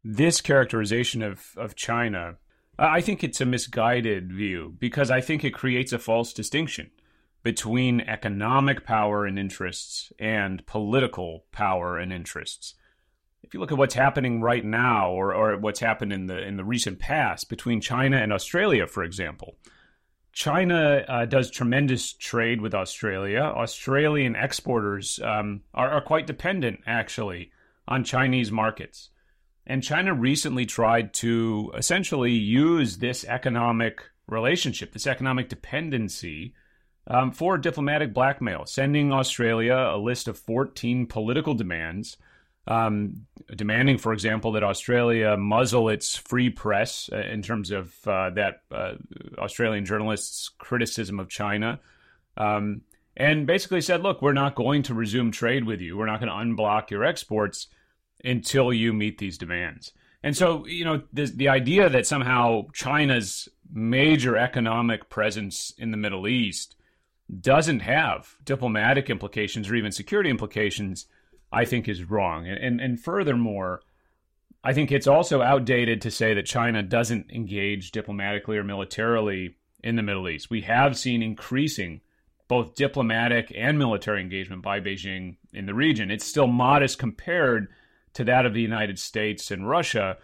This 0.04 0.42
characterization 0.42 1.22
of, 1.22 1.42
of 1.56 1.74
China, 1.74 2.36
I 2.78 3.00
think 3.00 3.24
it's 3.24 3.40
a 3.40 3.46
misguided 3.46 4.30
view 4.30 4.76
because 4.78 5.10
I 5.10 5.22
think 5.22 5.42
it 5.42 5.54
creates 5.54 5.94
a 5.94 5.98
false 5.98 6.34
distinction 6.34 6.90
between 7.42 8.02
economic 8.02 8.84
power 8.84 9.24
and 9.24 9.38
interests 9.38 10.12
and 10.18 10.64
political 10.66 11.46
power 11.50 11.96
and 11.98 12.12
interests. 12.12 12.74
If 13.42 13.54
you 13.54 13.60
look 13.60 13.72
at 13.72 13.78
what's 13.78 13.94
happening 13.94 14.42
right 14.42 14.64
now, 14.64 15.12
or, 15.12 15.34
or 15.34 15.56
what's 15.56 15.80
happened 15.80 16.12
in 16.12 16.26
the 16.26 16.46
in 16.46 16.58
the 16.58 16.64
recent 16.64 16.98
past 16.98 17.48
between 17.48 17.80
China 17.80 18.18
and 18.18 18.34
Australia, 18.34 18.86
for 18.86 19.02
example, 19.02 19.56
China 20.32 21.04
uh, 21.08 21.24
does 21.26 21.50
tremendous 21.50 22.14
trade 22.14 22.60
with 22.60 22.74
Australia. 22.74 23.40
Australian 23.40 24.34
exporters 24.34 25.20
um, 25.22 25.60
are, 25.74 25.90
are 25.90 26.00
quite 26.00 26.26
dependent, 26.26 26.80
actually, 26.86 27.50
on 27.86 28.02
Chinese 28.02 28.50
markets. 28.50 29.10
And 29.66 29.82
China 29.82 30.14
recently 30.14 30.66
tried 30.66 31.12
to 31.14 31.70
essentially 31.76 32.32
use 32.32 32.98
this 32.98 33.24
economic 33.24 34.02
relationship, 34.26 34.92
this 34.92 35.06
economic 35.06 35.48
dependency, 35.48 36.54
um, 37.06 37.32
for 37.32 37.58
diplomatic 37.58 38.14
blackmail, 38.14 38.64
sending 38.64 39.12
Australia 39.12 39.74
a 39.74 39.98
list 39.98 40.28
of 40.28 40.38
14 40.38 41.06
political 41.06 41.54
demands, 41.54 42.16
um, 42.66 43.26
demanding, 43.54 43.98
for 43.98 44.12
example, 44.12 44.52
that 44.52 44.62
Australia 44.62 45.36
muzzle 45.36 45.88
its 45.88 46.16
free 46.16 46.50
press 46.50 47.10
uh, 47.12 47.18
in 47.18 47.42
terms 47.42 47.70
of 47.70 47.94
uh, 48.06 48.30
that 48.30 48.62
uh, 48.70 48.94
Australian 49.38 49.84
journalists' 49.84 50.48
criticism 50.58 51.18
of 51.18 51.28
China. 51.28 51.80
Um, 52.36 52.82
and 53.16 53.46
basically 53.46 53.82
said, 53.82 54.02
look, 54.02 54.22
we're 54.22 54.32
not 54.32 54.54
going 54.54 54.82
to 54.84 54.94
resume 54.94 55.32
trade 55.32 55.64
with 55.64 55.80
you. 55.80 55.98
We're 55.98 56.06
not 56.06 56.20
going 56.20 56.30
to 56.30 56.62
unblock 56.62 56.90
your 56.90 57.04
exports 57.04 57.68
until 58.24 58.72
you 58.72 58.92
meet 58.92 59.18
these 59.18 59.36
demands. 59.36 59.92
And 60.22 60.36
so, 60.36 60.64
you 60.66 60.84
know, 60.84 61.02
the, 61.12 61.26
the 61.26 61.48
idea 61.48 61.88
that 61.90 62.06
somehow 62.06 62.68
China's 62.72 63.48
major 63.70 64.36
economic 64.36 65.10
presence 65.10 65.74
in 65.76 65.90
the 65.90 65.96
Middle 65.96 66.28
East 66.28 66.76
doesn't 67.40 67.80
have 67.80 68.36
diplomatic 68.44 69.10
implications 69.10 69.68
or 69.68 69.74
even 69.74 69.92
security 69.92 70.30
implications, 70.30 71.06
I 71.52 71.64
think 71.64 71.88
is 71.88 72.04
wrong. 72.04 72.46
And, 72.46 72.58
and, 72.58 72.80
and 72.80 73.00
furthermore, 73.00 73.82
I 74.64 74.72
think 74.72 74.90
it's 74.90 75.06
also 75.06 75.42
outdated 75.42 76.00
to 76.02 76.10
say 76.10 76.34
that 76.34 76.46
China 76.46 76.82
doesn't 76.82 77.30
engage 77.30 77.90
diplomatically 77.90 78.56
or 78.56 78.64
militarily 78.64 79.56
in 79.82 79.96
the 79.96 80.02
Middle 80.02 80.28
East. 80.28 80.50
We 80.50 80.62
have 80.62 80.96
seen 80.96 81.22
increasing 81.22 82.00
both 82.48 82.74
diplomatic 82.74 83.52
and 83.56 83.78
military 83.78 84.20
engagement 84.20 84.62
by 84.62 84.80
Beijing 84.80 85.36
in 85.52 85.66
the 85.66 85.74
region. 85.74 86.10
It's 86.10 86.26
still 86.26 86.46
modest 86.46 86.98
compared 86.98 87.68
to 88.14 88.24
that 88.24 88.46
of 88.46 88.54
the 88.54 88.60
United 88.60 88.98
States 88.98 89.50
and 89.50 89.68
Russia, 89.68 90.18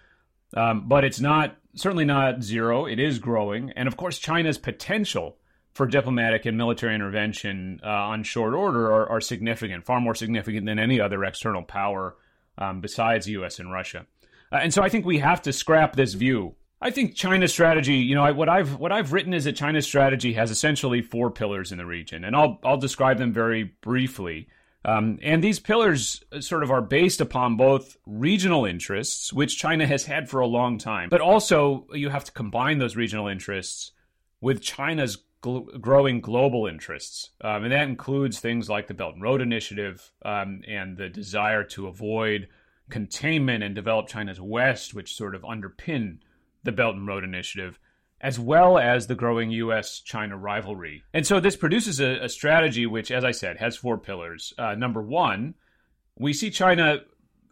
um, 0.54 0.88
but 0.88 1.04
it's 1.04 1.20
not 1.20 1.56
certainly 1.74 2.04
not 2.04 2.42
zero. 2.42 2.86
It 2.86 2.98
is 2.98 3.18
growing, 3.18 3.70
and 3.72 3.88
of 3.88 3.96
course, 3.96 4.18
China's 4.18 4.58
potential 4.58 5.38
for 5.78 5.86
diplomatic 5.86 6.44
and 6.44 6.58
military 6.58 6.92
intervention 6.92 7.80
uh, 7.84 7.88
on 7.88 8.24
short 8.24 8.52
order 8.52 8.90
are, 8.92 9.08
are, 9.08 9.20
significant, 9.20 9.86
far 9.86 10.00
more 10.00 10.14
significant 10.14 10.66
than 10.66 10.76
any 10.76 11.00
other 11.00 11.24
external 11.24 11.62
power 11.62 12.16
um, 12.58 12.80
besides 12.80 13.26
the 13.26 13.32
U.S. 13.32 13.60
and 13.60 13.72
Russia. 13.72 14.04
Uh, 14.50 14.56
and 14.56 14.74
so 14.74 14.82
I 14.82 14.88
think 14.88 15.06
we 15.06 15.20
have 15.20 15.40
to 15.42 15.52
scrap 15.52 15.94
this 15.94 16.14
view. 16.14 16.56
I 16.82 16.90
think 16.90 17.14
China's 17.14 17.52
strategy, 17.52 17.94
you 17.94 18.16
know, 18.16 18.32
what 18.34 18.48
I've 18.48 18.74
what 18.74 18.90
I've 18.90 19.12
written 19.12 19.32
is 19.32 19.44
that 19.44 19.54
China's 19.54 19.86
strategy 19.86 20.32
has 20.32 20.50
essentially 20.50 21.00
four 21.00 21.30
pillars 21.30 21.70
in 21.70 21.78
the 21.78 21.86
region, 21.86 22.24
and 22.24 22.34
I'll 22.34 22.58
I'll 22.64 22.76
describe 22.76 23.18
them 23.18 23.32
very 23.32 23.62
briefly. 23.80 24.48
Um, 24.84 25.20
and 25.22 25.44
these 25.44 25.60
pillars 25.60 26.24
uh, 26.32 26.40
sort 26.40 26.64
of 26.64 26.72
are 26.72 26.82
based 26.82 27.20
upon 27.20 27.56
both 27.56 27.96
regional 28.04 28.64
interests, 28.64 29.32
which 29.32 29.58
China 29.58 29.86
has 29.86 30.06
had 30.06 30.28
for 30.28 30.40
a 30.40 30.46
long 30.46 30.76
time, 30.78 31.08
but 31.08 31.20
also 31.20 31.86
you 31.92 32.08
have 32.08 32.24
to 32.24 32.32
combine 32.32 32.78
those 32.78 32.96
regional 32.96 33.28
interests 33.28 33.92
with 34.40 34.60
China's 34.60 35.18
gl- 35.42 35.80
growing 35.80 36.20
global 36.20 36.66
interests. 36.66 37.30
Um, 37.40 37.64
and 37.64 37.72
that 37.72 37.88
includes 37.88 38.40
things 38.40 38.68
like 38.68 38.86
the 38.86 38.94
Belt 38.94 39.14
and 39.14 39.22
Road 39.22 39.40
Initiative 39.40 40.10
um, 40.24 40.62
and 40.66 40.96
the 40.96 41.08
desire 41.08 41.64
to 41.64 41.86
avoid 41.86 42.48
containment 42.90 43.62
and 43.62 43.74
develop 43.74 44.08
China's 44.08 44.40
West, 44.40 44.94
which 44.94 45.14
sort 45.14 45.34
of 45.34 45.42
underpin 45.42 46.18
the 46.64 46.72
Belt 46.72 46.96
and 46.96 47.06
Road 47.06 47.24
Initiative, 47.24 47.78
as 48.20 48.38
well 48.38 48.78
as 48.78 49.06
the 49.06 49.14
growing 49.14 49.50
US 49.50 50.00
China 50.00 50.36
rivalry. 50.36 51.04
And 51.12 51.26
so 51.26 51.40
this 51.40 51.56
produces 51.56 52.00
a, 52.00 52.24
a, 52.24 52.28
strategy 52.28 52.86
which, 52.86 53.10
as 53.10 53.24
I 53.24 53.30
said, 53.30 53.58
has 53.58 53.76
four 53.76 53.98
pillars. 53.98 54.52
Uh, 54.58 54.74
number 54.74 55.02
one, 55.02 55.54
we 56.18 56.32
see 56.32 56.50
China 56.50 56.98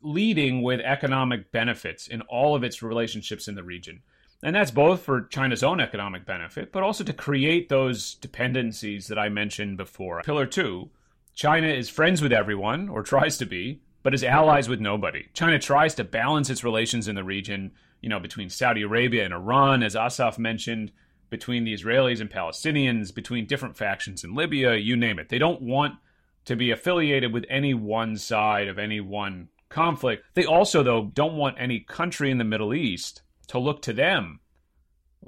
leading 0.03 0.63
with 0.63 0.81
economic 0.81 1.53
benefits 1.53 2.09
in 2.09 2.23
all 2.23 2.55
of 2.55 2.65
its 2.65 2.83
relationships 2.83 3.49
in 3.49 3.55
the 3.55 3.63
region. 3.63 4.03
And 4.47 4.55
that's 4.55 4.71
both 4.71 5.03
for 5.03 5.23
China's 5.23 5.65
own 5.65 5.81
economic 5.81 6.25
benefit, 6.25 6.71
but 6.71 6.85
also 6.85 7.03
to 7.03 7.13
create 7.13 7.69
those 7.69 8.15
dependencies 8.15 9.09
that 9.09 9.19
I 9.19 9.29
mentioned 9.29 9.77
before. 9.77 10.23
Pillar 10.23 10.47
two 10.47 10.91
China 11.35 11.67
is 11.67 11.89
friends 11.89 12.23
with 12.23 12.33
everyone, 12.33 12.89
or 12.89 13.03
tries 13.03 13.39
to 13.39 13.45
be, 13.45 13.81
but 14.05 14.15
is 14.15 14.23
allies 14.23 14.69
with 14.69 14.79
nobody. 14.79 15.27
China 15.35 15.59
tries 15.59 15.97
to 15.97 16.05
balance 16.05 16.49
its 16.49 16.63
relations 16.63 17.09
in 17.09 17.17
the 17.17 17.25
region, 17.25 17.73
you 18.01 18.09
know, 18.09 18.21
between 18.21 18.49
Saudi 18.49 18.83
Arabia 18.83 19.25
and 19.25 19.35
Iran, 19.35 19.83
as 19.83 19.97
Assaf 19.97 20.39
mentioned, 20.39 20.93
between 21.29 21.65
the 21.65 21.75
Israelis 21.75 22.21
and 22.21 22.31
Palestinians, 22.31 23.13
between 23.13 23.47
different 23.47 23.77
factions 23.77 24.23
in 24.23 24.33
Libya, 24.33 24.77
you 24.77 24.97
name 24.97 25.19
it. 25.19 25.29
They 25.29 25.39
don't 25.39 25.61
want 25.61 25.97
to 26.45 26.55
be 26.55 26.71
affiliated 26.71 27.33
with 27.33 27.47
any 27.51 27.75
one 27.75 28.17
side 28.17 28.69
of 28.69 28.79
any 28.79 29.01
one 29.01 29.49
conflict. 29.71 30.25
They 30.35 30.45
also, 30.45 30.85
though, 30.85 31.11
don't 31.13 31.35
want 31.35 31.57
any 31.59 31.81
country 31.81 32.31
in 32.31 32.39
the 32.39 32.45
Middle 32.45 32.73
East 32.73 33.23
to 33.49 33.59
look 33.59 33.83
to 33.83 33.93
them 33.93 34.41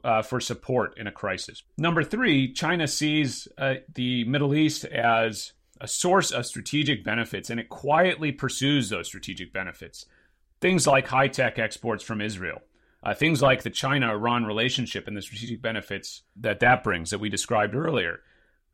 uh, 0.04 0.22
for 0.22 0.40
support 0.40 0.96
in 0.98 1.07
a 1.07 1.12
crisis. 1.12 1.62
Number 1.76 2.02
three, 2.02 2.52
China 2.52 2.87
sees 2.87 3.48
uh, 3.57 3.74
the 3.94 4.24
Middle 4.24 4.54
East 4.54 4.85
as 4.85 5.52
a 5.81 5.88
source 5.88 6.31
of 6.31 6.46
strategic 6.46 7.04
benefits, 7.04 7.50
and 7.50 7.61
it 7.61 7.68
quietly 7.68 8.33
pursues 8.33 8.88
those 8.88 9.07
strategic 9.07 9.52
benefits. 9.52 10.07
Things 10.61 10.87
like 10.87 11.07
high 11.07 11.28
tech 11.28 11.59
exports 11.59 12.02
from 12.02 12.20
Israel, 12.20 12.61
uh, 13.02 13.14
things 13.14 13.40
like 13.40 13.62
the 13.62 13.70
China 13.70 14.11
Iran 14.11 14.44
relationship 14.44 15.07
and 15.07 15.16
the 15.16 15.22
strategic 15.22 15.62
benefits 15.62 16.22
that 16.37 16.61
that 16.61 16.83
brings 16.83 17.11
that 17.11 17.20
we 17.20 17.28
described 17.28 17.74
earlier. 17.74 18.20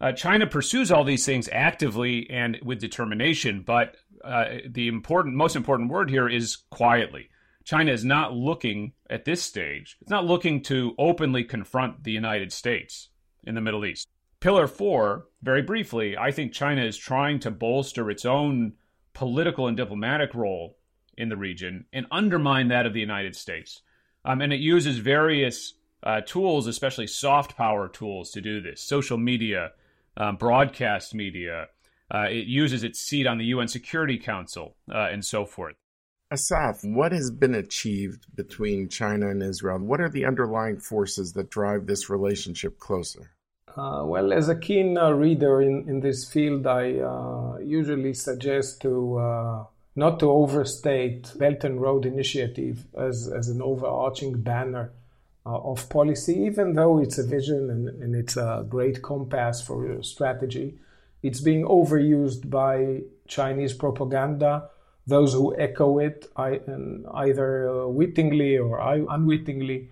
Uh, 0.00 0.12
China 0.12 0.46
pursues 0.46 0.90
all 0.90 1.04
these 1.04 1.24
things 1.24 1.48
actively 1.52 2.28
and 2.30 2.58
with 2.62 2.80
determination, 2.80 3.62
but 3.64 3.96
uh, 4.24 4.56
the 4.68 4.88
important, 4.88 5.36
most 5.36 5.56
important 5.56 5.90
word 5.90 6.10
here 6.10 6.28
is 6.28 6.56
quietly. 6.70 7.28
China 7.64 7.90
is 7.90 8.04
not 8.04 8.34
looking 8.34 8.92
at 9.08 9.24
this 9.24 9.42
stage, 9.42 9.96
it's 10.00 10.10
not 10.10 10.26
looking 10.26 10.62
to 10.62 10.94
openly 10.98 11.44
confront 11.44 12.04
the 12.04 12.12
United 12.12 12.52
States 12.52 13.08
in 13.42 13.54
the 13.54 13.60
Middle 13.60 13.84
East. 13.84 14.06
Pillar 14.40 14.66
four, 14.66 15.26
very 15.42 15.62
briefly, 15.62 16.18
I 16.18 16.30
think 16.30 16.52
China 16.52 16.84
is 16.84 16.98
trying 16.98 17.40
to 17.40 17.50
bolster 17.50 18.10
its 18.10 18.26
own 18.26 18.74
political 19.14 19.66
and 19.66 19.76
diplomatic 19.76 20.34
role 20.34 20.76
in 21.16 21.30
the 21.30 21.36
region 21.36 21.86
and 21.92 22.06
undermine 22.10 22.68
that 22.68 22.84
of 22.84 22.92
the 22.92 23.00
United 23.00 23.34
States. 23.34 23.80
Um, 24.24 24.42
and 24.42 24.52
it 24.52 24.60
uses 24.60 24.98
various 24.98 25.74
uh, 26.02 26.20
tools, 26.20 26.66
especially 26.66 27.06
soft 27.06 27.56
power 27.56 27.88
tools, 27.88 28.30
to 28.32 28.40
do 28.40 28.60
this 28.60 28.82
social 28.82 29.16
media, 29.16 29.72
um, 30.16 30.36
broadcast 30.36 31.14
media. 31.14 31.68
Uh, 32.14 32.26
it 32.28 32.46
uses 32.46 32.84
its 32.84 33.00
seat 33.00 33.26
on 33.26 33.38
the 33.38 33.46
UN 33.46 33.68
Security 33.68 34.18
Council 34.18 34.76
uh, 34.92 35.08
and 35.10 35.24
so 35.24 35.46
forth. 35.46 35.76
Assaf, 36.34 36.84
what 36.84 37.12
has 37.12 37.30
been 37.30 37.54
achieved 37.54 38.26
between 38.34 38.88
China 38.88 39.30
and 39.30 39.42
Israel? 39.42 39.78
What 39.78 40.00
are 40.00 40.08
the 40.08 40.24
underlying 40.24 40.78
forces 40.78 41.32
that 41.34 41.48
drive 41.48 41.86
this 41.86 42.10
relationship 42.10 42.78
closer? 42.78 43.30
Uh, 43.76 44.02
well, 44.04 44.32
as 44.32 44.48
a 44.48 44.56
keen 44.56 44.98
uh, 44.98 45.10
reader 45.10 45.62
in, 45.62 45.88
in 45.88 46.00
this 46.00 46.28
field, 46.28 46.66
I 46.66 46.98
uh, 46.98 47.58
usually 47.58 48.14
suggest 48.14 48.82
to 48.82 49.18
uh, 49.18 49.64
not 49.96 50.18
to 50.20 50.30
overstate 50.30 51.32
Belt 51.36 51.62
and 51.64 51.80
Road 51.80 52.04
Initiative 52.04 52.84
as, 52.98 53.28
as 53.28 53.48
an 53.48 53.62
overarching 53.62 54.42
banner 54.42 54.92
uh, 55.46 55.58
of 55.58 55.88
policy, 55.88 56.34
even 56.40 56.74
though 56.74 56.98
it's 56.98 57.18
a 57.18 57.26
vision 57.26 57.70
and, 57.70 57.88
and 58.02 58.14
it's 58.16 58.36
a 58.36 58.66
great 58.68 59.02
compass 59.02 59.62
for 59.62 60.02
strategy. 60.02 60.78
It's 61.22 61.40
being 61.40 61.64
overused 61.64 62.50
by 62.50 63.02
Chinese 63.28 63.72
propaganda, 63.72 64.70
those 65.06 65.34
who 65.34 65.54
echo 65.58 65.98
it 65.98 66.26
either 66.36 67.68
uh, 67.68 67.86
wittingly 67.88 68.56
or 68.56 68.80
unwittingly, 68.80 69.90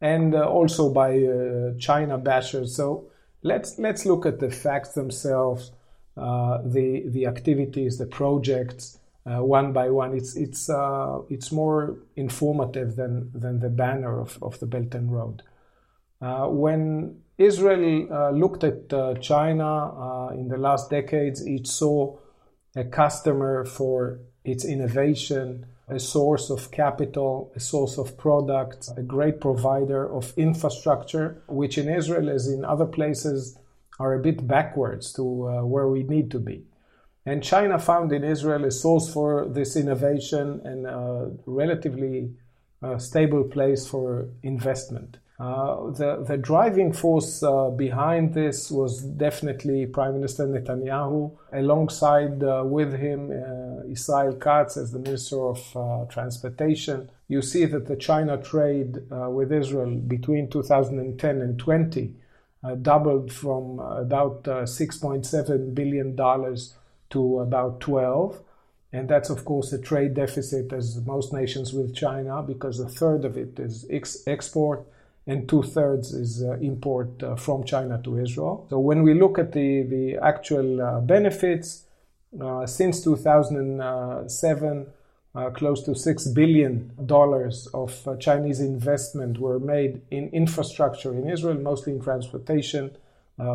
and 0.00 0.34
uh, 0.34 0.44
also 0.44 0.92
by 0.92 1.10
uh, 1.10 1.72
China 1.78 2.18
bashers. 2.18 2.68
So 2.68 3.10
let's 3.42 3.78
let's 3.78 4.04
look 4.04 4.26
at 4.26 4.38
the 4.38 4.50
facts 4.50 4.90
themselves, 4.90 5.72
the 6.16 7.04
the 7.06 7.26
activities, 7.26 7.98
the 7.98 8.06
projects, 8.06 8.98
uh, 9.26 9.42
one 9.44 9.72
by 9.72 9.88
one. 9.90 10.14
It's 10.14 10.36
it's 10.36 10.68
uh, 10.68 11.20
it's 11.30 11.50
more 11.50 11.98
informative 12.16 12.96
than 12.96 13.30
than 13.34 13.60
the 13.60 13.70
banner 13.70 14.20
of, 14.20 14.38
of 14.42 14.58
the 14.60 14.66
Belt 14.66 14.94
and 14.94 15.12
Road. 15.12 15.42
Uh, 16.20 16.48
when 16.48 17.22
Israel 17.38 18.32
looked 18.34 18.62
at 18.62 18.90
China 19.22 20.28
in 20.34 20.48
the 20.48 20.58
last 20.58 20.90
decades, 20.90 21.40
it 21.40 21.66
saw 21.66 22.18
a 22.76 22.84
customer 22.84 23.64
for 23.64 24.20
its 24.44 24.64
innovation, 24.64 25.66
a 25.88 25.98
source 25.98 26.50
of 26.50 26.70
capital, 26.70 27.52
a 27.54 27.60
source 27.60 27.98
of 27.98 28.16
products, 28.16 28.88
a 28.96 29.02
great 29.02 29.40
provider 29.40 30.08
of 30.10 30.32
infrastructure, 30.36 31.42
which 31.48 31.76
in 31.76 31.88
Israel, 31.88 32.30
as 32.30 32.48
in 32.48 32.64
other 32.64 32.86
places, 32.86 33.58
are 33.98 34.14
a 34.14 34.22
bit 34.22 34.46
backwards 34.46 35.12
to 35.12 35.22
uh, 35.22 35.64
where 35.64 35.88
we 35.88 36.02
need 36.02 36.30
to 36.30 36.38
be. 36.38 36.64
And 37.26 37.42
China 37.42 37.78
found 37.78 38.12
in 38.12 38.24
Israel 38.24 38.64
a 38.64 38.70
source 38.70 39.12
for 39.12 39.46
this 39.48 39.76
innovation 39.76 40.60
and 40.64 40.86
a 40.86 41.30
relatively 41.44 42.32
uh, 42.82 42.98
stable 42.98 43.44
place 43.44 43.86
for 43.86 44.30
investment. 44.42 45.18
Uh, 45.40 45.90
the, 45.92 46.22
the 46.28 46.36
driving 46.36 46.92
force 46.92 47.42
uh, 47.42 47.70
behind 47.70 48.34
this 48.34 48.70
was 48.70 49.00
definitely 49.00 49.86
Prime 49.86 50.12
Minister 50.12 50.46
Netanyahu, 50.46 51.34
alongside 51.54 52.44
uh, 52.44 52.62
with 52.66 52.92
him 52.92 53.30
uh, 53.30 53.90
Israel 53.90 54.34
Katz 54.34 54.76
as 54.76 54.92
the 54.92 54.98
Minister 54.98 55.40
of 55.48 55.74
uh, 55.74 56.04
Transportation. 56.12 57.10
You 57.28 57.40
see 57.40 57.64
that 57.64 57.86
the 57.86 57.96
China 57.96 58.36
trade 58.36 58.98
with 59.10 59.50
Israel 59.50 59.96
between 59.96 60.50
2010 60.50 61.40
and 61.40 61.58
20 61.58 62.14
doubled 62.82 63.32
from 63.32 63.78
about 63.78 64.42
$6.7 64.42 65.74
billion 65.74 66.16
to 67.10 67.38
about 67.38 67.80
12. 67.80 68.42
And 68.92 69.08
that's, 69.08 69.30
of 69.30 69.44
course, 69.44 69.72
a 69.72 69.80
trade 69.80 70.14
deficit, 70.14 70.72
as 70.72 71.00
most 71.06 71.32
nations 71.32 71.72
with 71.72 71.94
China, 71.94 72.42
because 72.42 72.80
a 72.80 72.88
third 72.88 73.24
of 73.24 73.38
it 73.38 73.60
is 73.60 73.86
ex- 73.88 74.24
export 74.26 74.84
and 75.26 75.48
two 75.48 75.62
thirds 75.62 76.12
is 76.12 76.42
uh, 76.42 76.52
import 76.58 77.22
uh, 77.22 77.36
from 77.36 77.64
China 77.64 78.00
to 78.02 78.18
Israel. 78.18 78.66
So 78.70 78.78
when 78.78 79.02
we 79.02 79.14
look 79.14 79.38
at 79.38 79.52
the, 79.52 79.82
the 79.82 80.16
actual 80.16 80.80
uh, 80.80 81.00
benefits, 81.00 81.84
uh, 82.40 82.66
since 82.66 83.02
2007, 83.04 84.86
uh, 85.32 85.50
close 85.50 85.82
to 85.84 85.92
$6 85.92 86.34
billion 86.34 86.90
of 87.72 88.08
uh, 88.08 88.16
Chinese 88.16 88.58
investment 88.60 89.38
were 89.38 89.60
made 89.60 90.00
in 90.10 90.28
infrastructure 90.30 91.12
in 91.12 91.28
Israel, 91.28 91.54
mostly 91.54 91.92
in 91.92 92.00
transportation, 92.00 92.96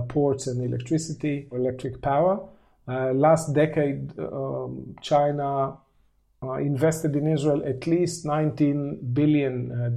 ports, 0.07 0.47
and 0.47 0.63
electricity, 0.63 1.47
electric 1.51 2.01
power. 2.01 2.39
last 2.87 3.53
decade, 3.53 4.17
um, 4.17 4.95
China 5.01 5.77
invested 6.59 7.15
in 7.15 7.27
Israel 7.27 7.61
at 7.65 7.85
least 7.85 8.25
$19 8.25 9.13
billion 9.13 9.95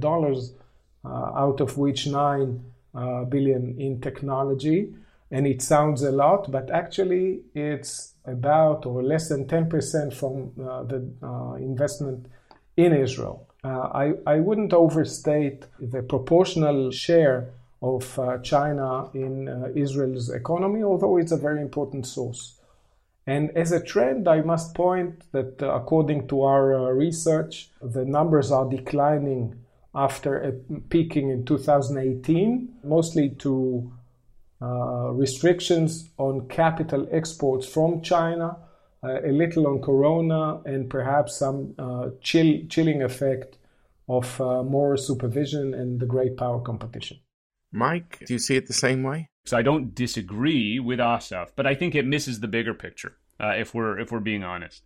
out 1.05 1.61
of 1.61 1.77
which 1.77 2.07
9 2.07 2.63
uh, 2.93 3.23
billion 3.25 3.79
in 3.79 4.01
technology. 4.01 4.93
And 5.31 5.45
it 5.45 5.61
sounds 5.61 6.01
a 6.01 6.11
lot, 6.11 6.51
but 6.51 6.71
actually 6.71 7.41
it's 7.53 8.13
about 8.25 8.85
or 8.85 9.03
less 9.03 9.29
than 9.29 9.45
10% 9.45 10.13
from 10.13 10.51
uh, 10.59 10.83
the 10.83 11.57
investment 11.59 12.27
in 12.75 12.93
Israel. 12.93 13.47
I, 13.63 14.13
I 14.25 14.39
wouldn't 14.39 14.73
overstate 14.73 15.65
the 15.79 16.01
proportional 16.01 16.91
share 16.91 17.49
of 17.81 18.19
uh, 18.19 18.37
China 18.39 19.09
in 19.13 19.47
uh, 19.47 19.69
Israel's 19.75 20.29
economy, 20.29 20.83
although 20.83 21.17
it's 21.17 21.31
a 21.31 21.37
very 21.37 21.61
important 21.61 22.05
source. 22.05 22.57
And 23.25 23.51
as 23.51 23.71
a 23.71 23.83
trend, 23.83 24.27
I 24.27 24.41
must 24.41 24.73
point 24.73 25.31
that 25.31 25.61
uh, 25.61 25.73
according 25.73 26.27
to 26.29 26.43
our 26.43 26.93
research, 26.93 27.69
the 27.81 28.05
numbers 28.05 28.51
are 28.51 28.67
declining 28.67 29.63
after 30.03 30.61
peaking 30.89 31.29
in 31.29 31.45
2018, 31.45 32.73
mostly 32.83 33.29
to 33.39 33.91
uh, 34.61 35.09
restrictions 35.11 36.09
on 36.17 36.47
capital 36.47 37.07
exports 37.11 37.67
from 37.67 38.01
China, 38.01 38.57
uh, 39.03 39.21
a 39.21 39.31
little 39.31 39.67
on 39.67 39.81
corona, 39.81 40.61
and 40.65 40.89
perhaps 40.89 41.37
some 41.37 41.75
uh, 41.77 42.09
chill, 42.21 42.59
chilling 42.69 43.01
effect 43.03 43.57
of 44.07 44.39
uh, 44.39 44.63
more 44.63 44.95
supervision 44.95 45.73
and 45.73 45.99
the 45.99 46.05
great 46.05 46.37
power 46.37 46.61
competition. 46.61 47.17
Mike, 47.71 48.23
do 48.25 48.33
you 48.33 48.39
see 48.39 48.55
it 48.55 48.67
the 48.67 48.73
same 48.73 49.03
way? 49.03 49.29
So 49.45 49.57
I 49.57 49.61
don't 49.61 49.93
disagree 49.93 50.79
with 50.79 50.99
Assaf, 50.99 51.49
but 51.55 51.67
I 51.67 51.75
think 51.75 51.93
it 51.93 52.05
misses 52.05 52.39
the 52.39 52.47
bigger 52.47 52.73
picture. 52.73 53.17
Uh, 53.39 53.53
if 53.57 53.73
we're 53.73 53.97
if 53.99 54.11
we're 54.11 54.19
being 54.19 54.43
honest, 54.43 54.83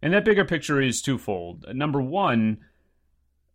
and 0.00 0.14
that 0.14 0.24
bigger 0.24 0.44
picture 0.44 0.80
is 0.80 1.02
twofold. 1.02 1.66
Number 1.74 2.00
one, 2.00 2.58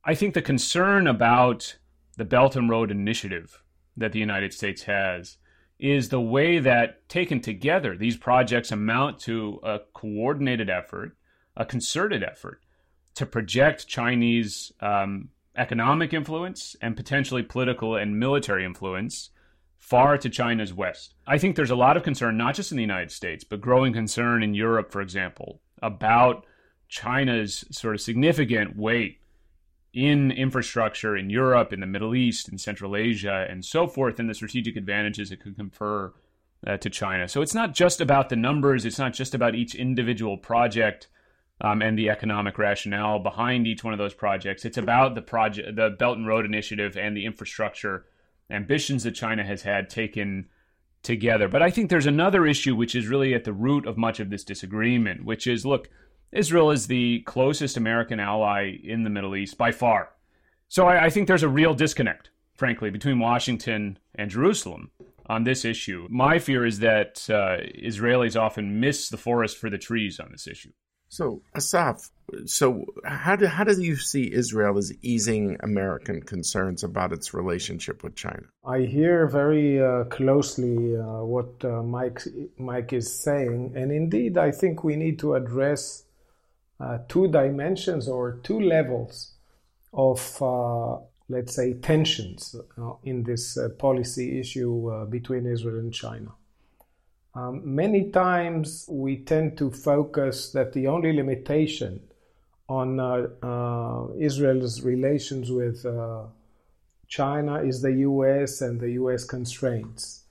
I 0.08 0.14
think 0.14 0.36
the 0.36 0.42
concern 0.42 1.08
about 1.08 1.78
the 2.16 2.26
Belt 2.26 2.56
and 2.56 2.70
Road 2.70 2.92
Initiative 2.92 3.64
that 3.98 4.12
the 4.12 4.20
United 4.20 4.54
States 4.54 4.84
has 4.84 5.38
is 5.80 6.10
the 6.10 6.22
way 6.22 6.60
that 6.60 7.10
taken 7.10 7.42
together 7.42 7.98
these 7.98 8.16
projects 8.16 8.72
amount 8.72 9.20
to 9.22 9.60
a 9.64 9.80
coordinated 9.94 10.70
effort, 10.70 11.18
a 11.58 11.66
concerted 11.66 12.24
effort 12.24 12.62
to 13.16 13.26
project 13.26 13.88
Chinese 13.88 14.72
um, 14.80 15.30
economic 15.58 16.14
influence 16.14 16.76
and 16.82 16.96
potentially 16.96 17.42
political 17.42 17.96
and 17.96 18.20
military 18.20 18.64
influence 18.64 19.32
far 19.80 20.20
to 20.20 20.30
China's 20.30 20.74
west. 20.74 21.16
I 21.26 21.40
think 21.40 21.56
there's 21.56 21.72
a 21.72 21.76
lot 21.76 21.98
of 21.98 22.04
concern, 22.04 22.38
not 22.38 22.54
just 22.54 22.72
in 22.72 22.78
the 22.78 22.84
United 22.84 23.12
States, 23.12 23.44
but 23.44 23.60
growing 23.60 23.92
concern 23.92 24.44
in 24.44 24.54
Europe, 24.54 24.92
for 24.92 25.02
example, 25.02 25.62
about 25.82 26.46
China's 26.88 27.66
sort 27.72 27.96
of 27.96 28.02
significant 28.02 28.78
weight 28.78 29.20
in 29.96 30.30
infrastructure 30.30 31.16
in 31.16 31.30
Europe, 31.30 31.72
in 31.72 31.80
the 31.80 31.88
Middle 31.88 32.14
East, 32.14 32.50
in 32.50 32.58
Central 32.58 32.98
Asia, 32.98 33.48
and 33.50 33.64
so 33.64 33.88
forth, 33.88 34.20
and 34.20 34.30
the 34.30 34.34
strategic 34.34 34.76
advantages 34.76 35.32
it 35.32 35.40
could 35.42 35.56
confer 35.56 36.14
uh, 36.68 36.76
to 36.78 36.90
China. 36.90 37.28
So 37.30 37.42
it's 37.42 37.56
not 37.56 37.74
just 37.74 38.02
about 38.02 38.28
the 38.28 38.36
numbers, 38.36 38.86
it's 38.86 39.00
not 39.00 39.14
just 39.14 39.34
about 39.34 39.56
each 39.56 39.74
individual 39.74 40.38
project. 40.38 41.08
Um, 41.62 41.82
and 41.82 41.98
the 41.98 42.10
economic 42.10 42.58
rationale 42.58 43.20
behind 43.20 43.66
each 43.66 43.82
one 43.82 43.94
of 43.94 43.98
those 43.98 44.14
projects. 44.14 44.66
It's 44.66 44.78
about 44.78 45.16
the 45.16 45.22
project, 45.22 45.78
the 45.78 45.90
Belt 45.90 46.18
and 46.18 46.28
Road 46.28 46.44
Initiative, 46.44 46.98
and 46.98 47.16
the 47.16 47.26
infrastructure 47.26 48.08
ambitions 48.50 49.04
that 49.04 49.14
China 49.14 49.42
has 49.46 49.62
had 49.62 49.90
taken 49.90 50.48
together. 51.02 51.48
But 51.48 51.62
I 51.62 51.70
think 51.72 51.90
there's 51.90 52.08
another 52.08 52.46
issue 52.46 52.76
which 52.76 52.94
is 52.94 53.08
really 53.08 53.34
at 53.34 53.46
the 53.46 53.54
root 53.54 53.88
of 53.88 53.96
much 53.98 54.20
of 54.20 54.30
this 54.30 54.44
disagreement, 54.44 55.24
which 55.24 55.48
is 55.48 55.66
look, 55.66 55.90
Israel 56.36 56.72
is 56.72 56.88
the 56.88 57.22
closest 57.22 57.78
American 57.78 58.20
ally 58.20 58.78
in 58.84 59.04
the 59.04 59.10
Middle 59.10 59.38
East 59.38 59.58
by 59.58 59.72
far. 59.72 60.10
So 60.68 60.86
I, 60.86 61.06
I 61.06 61.10
think 61.10 61.28
there's 61.28 61.44
a 61.44 61.50
real 61.50 61.74
disconnect, 61.74 62.30
frankly, 62.56 62.90
between 62.90 63.20
Washington 63.20 63.98
and 64.16 64.30
Jerusalem 64.30 64.92
on 65.28 65.46
this 65.46 65.64
issue. 65.64 66.08
My 66.10 66.40
fear 66.40 66.66
is 66.66 66.80
that 66.80 67.26
uh, 67.30 67.64
Israelis 67.82 68.40
often 68.40 68.82
miss 68.82 69.08
the 69.08 69.18
forest 69.18 69.58
for 69.58 69.70
the 69.70 69.78
trees 69.78 70.20
on 70.20 70.30
this 70.32 70.46
issue. 70.46 70.72
So, 71.08 71.42
Assaf, 71.56 72.10
so 72.46 72.84
how 73.06 73.38
do 73.38 73.46
how 73.46 73.64
do 73.64 73.80
you 73.80 73.96
see 73.96 74.34
Israel 74.34 74.78
as 74.78 74.92
easing 75.02 75.56
American 75.62 76.22
concerns 76.22 76.84
about 76.84 77.14
its 77.14 77.34
relationship 77.34 78.04
with 78.04 78.16
China? 78.16 78.48
I 78.66 78.80
hear 78.82 79.28
very 79.28 79.82
uh, 79.82 80.06
closely 80.06 80.98
uh, 80.98 81.24
what 81.24 81.64
uh, 81.64 81.84
Mike 81.84 82.24
Mike 82.58 82.92
is 82.92 83.24
saying, 83.24 83.74
and 83.76 83.92
indeed, 83.92 84.38
I 84.38 84.52
think 84.52 84.84
we 84.84 84.98
need 84.98 85.20
to 85.20 85.36
address 85.36 86.06
uh, 86.80 86.98
two 87.08 87.28
dimensions 87.30 88.08
or 88.08 88.40
two 88.44 88.60
levels 88.60 89.32
of, 89.94 90.42
uh, 90.42 90.98
let's 91.30 91.56
say, 91.56 91.74
tensions 91.74 92.56
uh, 92.78 92.94
in 93.04 93.24
this 93.24 93.58
uh, 93.58 93.70
policy 93.80 94.40
issue 94.40 94.90
uh, 94.90 95.06
between 95.06 95.46
Israel 95.46 95.80
and 95.80 95.94
China. 95.94 96.32
Um, 97.34 97.62
many 97.64 98.12
times 98.12 98.86
we 98.90 99.18
tend 99.18 99.58
to 99.58 99.72
focus 99.72 100.52
that 100.52 100.74
the 100.74 100.88
only 100.88 101.14
limitation 101.14 102.02
on 102.68 103.00
uh, 103.00 104.08
Israel's 104.18 104.82
relations 104.82 105.52
with 105.52 105.86
China 107.08 107.62
is 107.62 107.82
the 107.82 107.92
US 108.10 108.62
and 108.62 108.80
the 108.80 108.92
US 108.92 109.24
constraints. 109.24 110.24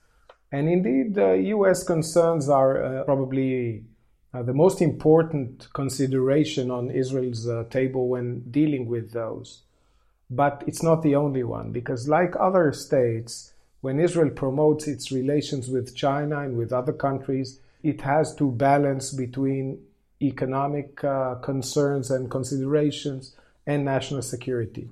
And 0.51 0.67
indeed, 0.69 1.15
the 1.15 1.35
US 1.55 1.83
concerns 1.83 2.49
are 2.49 3.03
probably 3.05 3.85
uh, 4.35 4.43
the 4.43 4.53
most 4.53 4.81
important 4.81 5.67
consideration 5.73 6.69
on 6.69 6.91
Israel's 6.91 7.47
uh, 7.47 7.63
table 7.69 8.09
when 8.09 8.41
dealing 8.51 8.85
with 8.85 9.11
those. 9.13 9.61
But 10.29 10.63
it's 10.67 10.83
not 10.83 11.03
the 11.03 11.15
only 11.15 11.43
one, 11.43 11.71
because 11.71 12.09
like 12.09 12.33
other 12.37 12.73
states, 12.73 13.53
when 13.81 13.99
Israel 13.99 14.31
promotes 14.31 14.87
its 14.87 15.11
relations 15.11 15.69
with 15.69 15.95
China 15.95 16.39
and 16.41 16.57
with 16.57 16.73
other 16.73 16.91
countries, 16.91 17.59
it 17.81 18.01
has 18.01 18.35
to 18.35 18.51
balance 18.51 19.13
between 19.13 19.79
economic 20.21 21.03
uh, 21.03 21.35
concerns 21.35 22.11
and 22.11 22.29
considerations 22.29 23.35
and 23.65 23.85
national 23.85 24.21
security. 24.21 24.89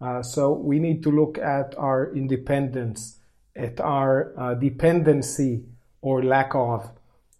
Uh, 0.00 0.22
so 0.22 0.52
we 0.52 0.78
need 0.78 1.02
to 1.02 1.10
look 1.10 1.38
at 1.38 1.74
our 1.78 2.14
independence, 2.14 3.16
at 3.56 3.80
our 3.80 4.32
uh, 4.38 4.54
dependency 4.54 5.64
or 6.02 6.22
lack 6.22 6.54
of 6.54 6.90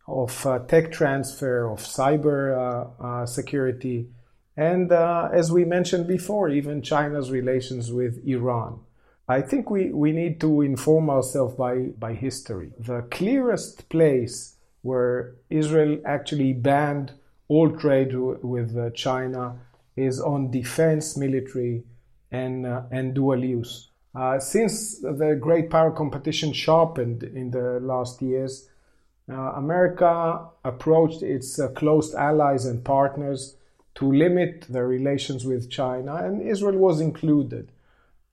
of 0.07 0.47
uh, 0.47 0.59
tech 0.61 0.93
transfer, 0.93 1.71
of 1.71 1.81
cyber 1.81 2.57
uh, 2.57 3.05
uh, 3.05 3.27
security, 3.27 4.09
and 4.57 4.93
uh, 4.93 5.29
as 5.33 5.51
we 5.51 5.65
mentioned 5.65 6.07
before, 6.07 6.49
even 6.49 6.83
China's 6.83 7.31
relations 7.31 7.91
with 7.91 8.23
Iran. 8.27 8.81
I 9.27 9.41
think 9.41 9.71
we, 9.71 9.91
we 9.91 10.13
need 10.13 10.41
to 10.43 10.61
inform 10.61 11.09
ourselves 11.09 11.55
by, 11.55 11.87
by 11.99 12.13
history. 12.13 12.73
The 12.79 13.03
clearest 13.11 13.89
place 13.89 14.57
where 14.83 15.37
Israel 15.49 15.99
actually 16.05 16.53
banned 16.53 17.13
all 17.49 17.71
trade 17.71 18.11
w- 18.11 18.39
with 18.43 18.77
uh, 18.77 18.91
China 18.91 19.59
is 19.97 20.21
on 20.21 20.51
defense, 20.51 21.17
military, 21.17 21.85
and, 22.31 22.67
uh, 22.67 22.83
and 22.91 23.15
dual 23.15 23.43
use. 23.43 23.91
since 24.41 25.01
the 25.01 25.37
great 25.41 25.71
power 25.71 25.91
competition 25.91 26.53
sharpened 26.53 27.23
in 27.23 27.51
the 27.51 27.81
last 27.81 28.21
years, 28.21 28.69
uh, 28.69 28.74
America 29.33 30.49
approached 30.65 31.23
its 31.23 31.59
uh, 31.59 31.69
close 31.69 32.15
allies 32.15 32.67
and 32.67 32.85
partners 32.85 33.57
to 33.95 34.13
limit 34.13 34.67
their 34.69 34.87
relations 34.87 35.45
with 35.45 35.71
China, 35.71 36.17
and 36.17 36.43
Israel 36.43 36.79
was 36.79 37.01
included. 37.01 37.71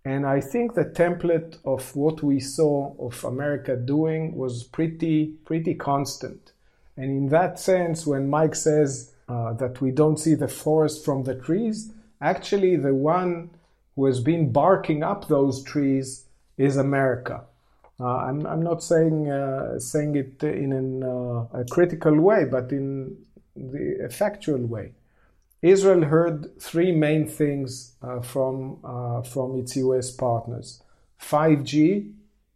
And 0.04 0.25
I 0.25 0.41
think 0.41 0.73
the 0.73 0.86
template 0.86 1.60
of 1.63 1.95
what 1.95 2.23
we 2.23 2.39
saw 2.39 2.95
of 2.99 3.23
America 3.23 3.75
doing 3.75 4.36
was 4.36 4.63
pretty, 4.63 5.27
pretty 5.45 5.75
constant. 5.75 6.51
And 6.97 7.06
in 7.06 7.30
that 7.30 7.60
sense, 7.60 8.08
when 8.08 8.30
Mike 8.30 8.56
says 8.56 9.13
uh, 9.30 9.54
that 9.54 9.80
we 9.80 9.91
don't 9.91 10.17
see 10.17 10.34
the 10.34 10.47
forest 10.47 11.06
from 11.06 11.23
the 11.23 11.36
trees, 11.36 11.93
actually, 12.19 12.75
the 12.75 12.93
one 12.93 13.51
who 13.95 14.06
has 14.06 14.19
been 14.19 14.51
barking 14.51 15.04
up 15.04 15.27
those 15.27 15.63
trees 15.63 16.25
is 16.58 16.77
America. 16.77 17.43
Uh, 18.02 18.18
I'm, 18.18 18.48
I'm 18.48 18.64
not 18.64 18.82
saying 18.82 19.30
uh, 19.30 19.78
saying 19.78 20.16
it 20.16 20.44
in 20.44 20.74
an, 20.74 21.04
uh, 21.04 21.46
a 21.54 21.66
critical 21.70 22.20
way, 22.20 22.46
but 22.46 22.72
in 22.72 23.16
the 23.56 24.10
factual 24.12 24.66
way. 24.66 24.94
Israel 25.62 26.06
heard 26.06 26.60
three 26.60 26.92
main 26.92 27.28
things 27.28 27.94
uh, 28.02 28.22
from 28.22 28.80
uh, 28.84 29.22
from 29.22 29.60
its 29.60 29.76
U.S. 29.76 30.10
partners: 30.10 30.82
5G, 31.22 32.12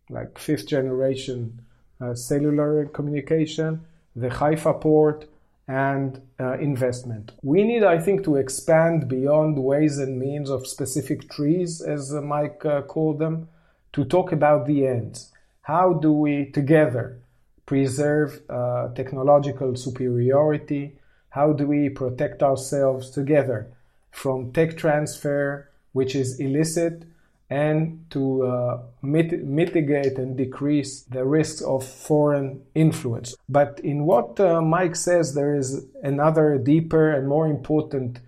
like 0.10 0.40
fifth 0.40 0.68
generation 0.68 1.62
uh, 2.02 2.16
cellular 2.16 2.88
communication, 2.88 3.82
the 4.16 4.32
Haifa 4.32 4.74
port, 4.74 5.28
and 5.68 6.22
investment. 6.60 7.32
We 7.44 7.64
need, 7.64 7.84
I 7.84 8.00
think, 8.00 8.24
to 8.26 8.36
expand 8.36 9.08
beyond 9.08 9.58
ways 9.58 10.00
and 10.00 10.20
means 10.20 10.50
of 10.50 10.68
specific 10.68 11.30
trees, 11.30 11.82
as 11.82 12.12
Mike 12.12 12.64
called 12.88 13.20
them, 13.20 13.48
to 13.94 14.06
talk 14.06 14.32
about 14.32 14.68
the 14.68 14.86
ends 14.86 15.32
how 15.66 15.94
do 15.94 16.14
we 16.14 16.46
together 16.46 17.18
preserve 17.66 18.40
uh, 18.52 18.90
technological 18.90 19.76
superiority? 19.76 20.96
How 21.30 21.54
do 21.54 21.66
we 21.66 21.90
protect 21.90 22.44
ourselves 22.44 23.10
together 23.10 23.68
from 24.12 24.52
tech 24.52 24.78
transfer, 24.78 25.68
which 25.92 26.14
is 26.16 26.40
illicit, 26.40 27.04
and 27.50 28.06
to 28.12 28.46
uh, 28.46 28.82
mit- 29.02 29.44
mitigate 29.44 30.20
and 30.20 30.38
decrease 30.38 31.02
the 31.02 31.26
risks 31.26 31.64
of 31.64 31.84
foreign 31.84 32.62
influence? 32.76 33.36
But 33.50 33.80
in 33.80 34.06
what 34.06 34.40
uh, 34.40 34.62
Mike 34.62 34.96
says, 34.96 35.34
there 35.34 35.56
is 35.56 35.84
another 36.04 36.60
deeper 36.60 37.10
and 37.10 37.28
more 37.28 37.48
important 37.48 38.20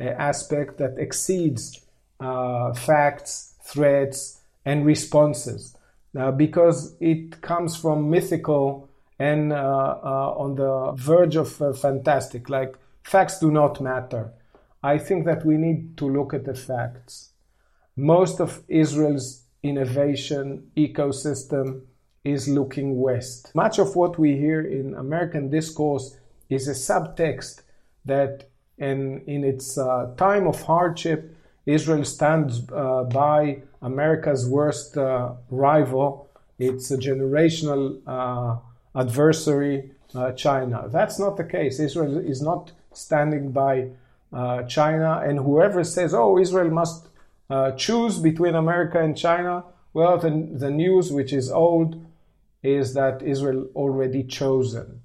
uh, 0.00 0.04
aspect 0.04 0.78
that 0.78 0.98
exceeds 0.98 1.78
uh, 2.20 2.72
facts, 2.72 3.52
threats, 3.62 4.40
and 4.64 4.86
responses 4.86 5.75
uh, 6.16 6.32
because 6.32 6.96
it 7.00 7.40
comes 7.40 7.76
from 7.76 8.10
mythical 8.10 8.88
and 9.18 9.52
uh, 9.52 9.56
uh, 9.56 10.34
on 10.36 10.54
the 10.56 10.92
verge 10.96 11.36
of 11.36 11.60
uh, 11.60 11.72
fantastic. 11.72 12.48
Like 12.48 12.76
facts 13.02 13.38
do 13.38 13.50
not 13.50 13.80
matter. 13.80 14.32
I 14.82 14.98
think 14.98 15.24
that 15.24 15.44
we 15.44 15.56
need 15.56 15.96
to 15.98 16.08
look 16.08 16.34
at 16.34 16.44
the 16.44 16.54
facts. 16.54 17.30
Most 17.96 18.40
of 18.40 18.62
Israel's 18.68 19.42
innovation 19.62 20.70
ecosystem 20.76 21.82
is 22.24 22.48
looking 22.48 23.00
west. 23.00 23.54
Much 23.54 23.78
of 23.78 23.96
what 23.96 24.18
we 24.18 24.36
hear 24.36 24.60
in 24.60 24.94
American 24.94 25.48
discourse 25.50 26.16
is 26.48 26.68
a 26.68 26.72
subtext 26.72 27.62
that 28.04 28.48
in, 28.78 29.22
in 29.26 29.44
its 29.44 29.78
uh, 29.78 30.12
time 30.16 30.46
of 30.46 30.62
hardship, 30.62 31.35
Israel 31.66 32.04
stands 32.04 32.62
uh, 32.72 33.04
by 33.04 33.62
America's 33.82 34.48
worst 34.48 34.96
uh, 34.96 35.32
rival. 35.50 36.30
It's 36.58 36.90
a 36.92 36.96
generational 36.96 38.00
uh, 38.06 38.58
adversary, 38.98 39.90
uh, 40.14 40.32
China. 40.32 40.88
That's 40.88 41.18
not 41.18 41.36
the 41.36 41.44
case. 41.44 41.80
Israel 41.80 42.18
is 42.18 42.40
not 42.40 42.70
standing 42.92 43.50
by 43.50 43.88
uh, 44.32 44.62
China, 44.62 45.22
and 45.24 45.38
whoever 45.40 45.82
says, 45.84 46.14
"Oh, 46.14 46.38
Israel 46.38 46.70
must 46.70 47.08
uh, 47.50 47.72
choose 47.72 48.18
between 48.20 48.54
America 48.54 49.00
and 49.00 49.16
China," 49.16 49.64
well, 49.92 50.18
the, 50.18 50.30
the 50.52 50.70
news, 50.70 51.10
which 51.10 51.32
is 51.32 51.50
old, 51.50 52.04
is 52.62 52.94
that 52.94 53.22
Israel 53.22 53.66
already 53.74 54.22
chosen. 54.24 55.02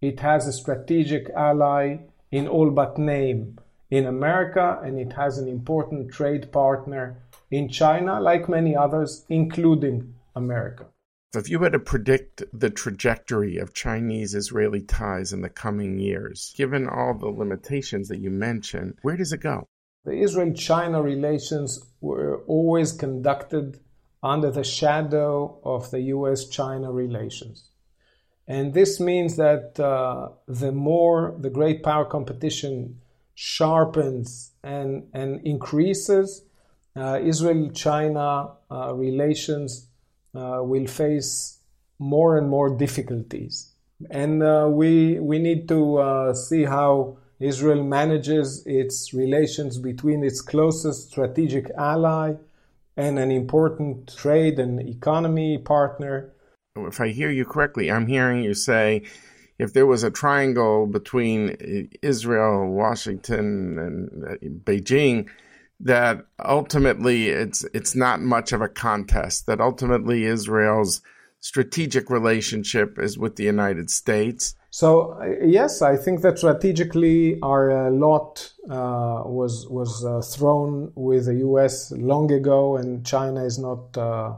It 0.00 0.20
has 0.20 0.46
a 0.46 0.52
strategic 0.52 1.30
ally 1.30 1.98
in 2.30 2.46
all 2.46 2.70
but 2.70 2.98
name 2.98 3.58
in 3.90 4.06
America, 4.06 4.80
and 4.84 4.98
it 4.98 5.12
has 5.14 5.38
an 5.38 5.48
important 5.48 6.12
trade 6.12 6.52
partner 6.52 7.16
in 7.50 7.68
China, 7.68 8.20
like 8.20 8.48
many 8.48 8.76
others, 8.76 9.24
including 9.28 10.14
America. 10.36 10.86
If 11.34 11.50
you 11.50 11.58
were 11.58 11.70
to 11.70 11.78
predict 11.78 12.42
the 12.52 12.70
trajectory 12.70 13.58
of 13.58 13.74
Chinese 13.74 14.34
Israeli 14.34 14.80
ties 14.80 15.32
in 15.32 15.42
the 15.42 15.50
coming 15.50 15.98
years, 15.98 16.54
given 16.56 16.88
all 16.88 17.14
the 17.14 17.28
limitations 17.28 18.08
that 18.08 18.18
you 18.18 18.30
mentioned, 18.30 18.94
where 19.02 19.16
does 19.16 19.32
it 19.32 19.40
go? 19.40 19.66
The 20.04 20.12
Israel 20.12 20.54
China 20.54 21.02
relations 21.02 21.84
were 22.00 22.38
always 22.46 22.92
conducted 22.92 23.78
under 24.22 24.50
the 24.50 24.64
shadow 24.64 25.60
of 25.62 25.90
the 25.90 26.00
US 26.00 26.46
China 26.46 26.90
relations. 26.90 27.70
And 28.46 28.72
this 28.72 28.98
means 28.98 29.36
that 29.36 29.78
uh, 29.78 30.30
the 30.46 30.72
more 30.72 31.36
the 31.38 31.50
great 31.50 31.82
power 31.82 32.06
competition 32.06 33.00
sharpens 33.40 34.50
and, 34.64 35.04
and 35.14 35.40
increases, 35.46 36.42
uh, 36.96 37.20
Israel 37.22 37.70
China 37.70 38.48
uh, 38.68 38.92
relations 38.92 39.86
uh, 40.34 40.58
will 40.62 40.88
face 40.88 41.60
more 42.00 42.36
and 42.36 42.48
more 42.50 42.76
difficulties. 42.76 43.74
And 44.10 44.42
uh, 44.42 44.68
we, 44.68 45.20
we 45.20 45.38
need 45.38 45.68
to 45.68 45.98
uh, 45.98 46.34
see 46.34 46.64
how 46.64 47.18
Israel 47.38 47.84
manages 47.84 48.64
its 48.66 49.14
relations 49.14 49.78
between 49.78 50.24
its 50.24 50.40
closest 50.40 51.10
strategic 51.12 51.70
ally 51.78 52.34
and 52.96 53.20
an 53.20 53.30
important 53.30 54.16
trade 54.16 54.58
and 54.58 54.80
economy 54.80 55.58
partner. 55.58 56.32
If 56.74 57.00
I 57.00 57.10
hear 57.10 57.30
you 57.30 57.44
correctly, 57.44 57.88
I'm 57.88 58.08
hearing 58.08 58.42
you 58.42 58.54
say 58.54 59.04
if 59.58 59.72
there 59.72 59.86
was 59.86 60.02
a 60.02 60.10
triangle 60.10 60.86
between 60.86 61.90
Israel, 62.02 62.68
Washington, 62.68 63.78
and 63.78 64.24
uh, 64.24 64.36
Beijing, 64.64 65.28
that 65.80 66.24
ultimately 66.44 67.28
it's 67.28 67.64
it's 67.74 67.94
not 67.94 68.20
much 68.20 68.52
of 68.52 68.60
a 68.60 68.68
contest. 68.68 69.46
That 69.46 69.60
ultimately 69.60 70.24
Israel's 70.24 71.02
strategic 71.40 72.10
relationship 72.10 72.98
is 72.98 73.18
with 73.18 73.36
the 73.36 73.44
United 73.44 73.90
States. 73.90 74.54
So 74.70 75.12
uh, 75.12 75.44
yes, 75.44 75.82
I 75.82 75.96
think 75.96 76.22
that 76.22 76.38
strategically 76.38 77.40
our 77.42 77.70
uh, 77.70 77.90
lot 77.90 78.52
uh, 78.68 79.22
was 79.24 79.66
was 79.68 80.04
uh, 80.04 80.20
thrown 80.20 80.92
with 80.94 81.26
the 81.26 81.36
U.S. 81.36 81.90
long 81.92 82.30
ago, 82.30 82.76
and 82.76 83.04
China 83.04 83.44
is 83.44 83.58
not 83.58 83.96
uh, 83.96 84.36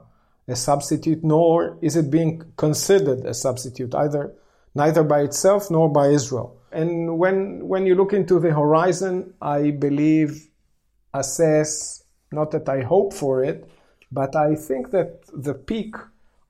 a 0.48 0.56
substitute, 0.56 1.24
nor 1.24 1.78
is 1.82 1.96
it 1.96 2.10
being 2.10 2.42
considered 2.56 3.24
a 3.26 3.34
substitute 3.34 3.94
either 3.94 4.34
neither 4.74 5.02
by 5.02 5.20
itself 5.20 5.70
nor 5.70 5.90
by 5.90 6.08
Israel. 6.08 6.56
And 6.72 7.18
when, 7.18 7.66
when 7.66 7.86
you 7.86 7.94
look 7.94 8.12
into 8.12 8.38
the 8.38 8.52
horizon, 8.52 9.34
I 9.42 9.70
believe, 9.72 10.48
assess, 11.12 12.04
not 12.30 12.52
that 12.52 12.68
I 12.68 12.82
hope 12.82 13.12
for 13.12 13.42
it, 13.42 13.68
but 14.12 14.36
I 14.36 14.54
think 14.54 14.90
that 14.90 15.22
the 15.32 15.54
peak 15.54 15.94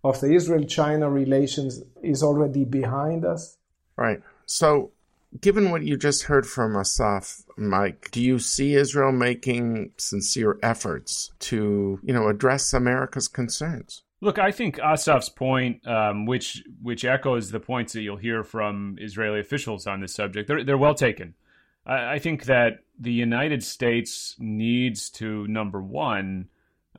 of 0.04 0.20
the 0.20 0.33
Israel 0.33 0.64
China 0.64 1.11
relations 1.11 1.83
is 2.02 2.22
already 2.22 2.64
behind 2.64 3.24
us. 3.24 3.56
Right. 3.96 4.22
So, 4.46 4.92
given 5.40 5.70
what 5.70 5.83
you 5.83 5.96
just 5.96 6.24
heard 6.24 6.46
from 6.46 6.72
Assaf, 6.72 7.44
Mike, 7.56 8.11
do 8.11 8.22
you 8.22 8.38
see 8.38 8.74
Israel 8.74 9.12
making 9.12 9.92
sincere 9.96 10.59
efforts 10.62 11.30
to, 11.40 12.00
you 12.02 12.12
know, 12.12 12.28
address 12.28 12.72
America's 12.72 13.28
concerns? 13.28 14.02
Look, 14.22 14.38
I 14.38 14.50
think 14.50 14.78
Assaf's 14.78 15.30
point, 15.30 15.87
um, 15.87 16.26
which 16.26 16.62
which 16.83 17.04
echoes 17.04 17.50
the 17.50 17.61
points 17.61 17.94
that 17.94 18.02
you'll 18.02 18.16
hear 18.16 18.44
from 18.44 18.98
Israeli 19.00 19.40
officials 19.40 19.87
on 19.87 20.00
this 20.00 20.14
subject, 20.14 20.46
they're 20.46 20.62
they're 20.62 20.78
well 20.78 20.94
taken. 20.94 21.35
I, 21.87 22.14
I 22.14 22.18
think 22.18 22.44
that 22.44 22.80
the 22.98 23.12
United 23.12 23.62
States 23.62 24.37
needs 24.38 25.09
to 25.11 25.46
number 25.46 25.80
one 25.80 26.48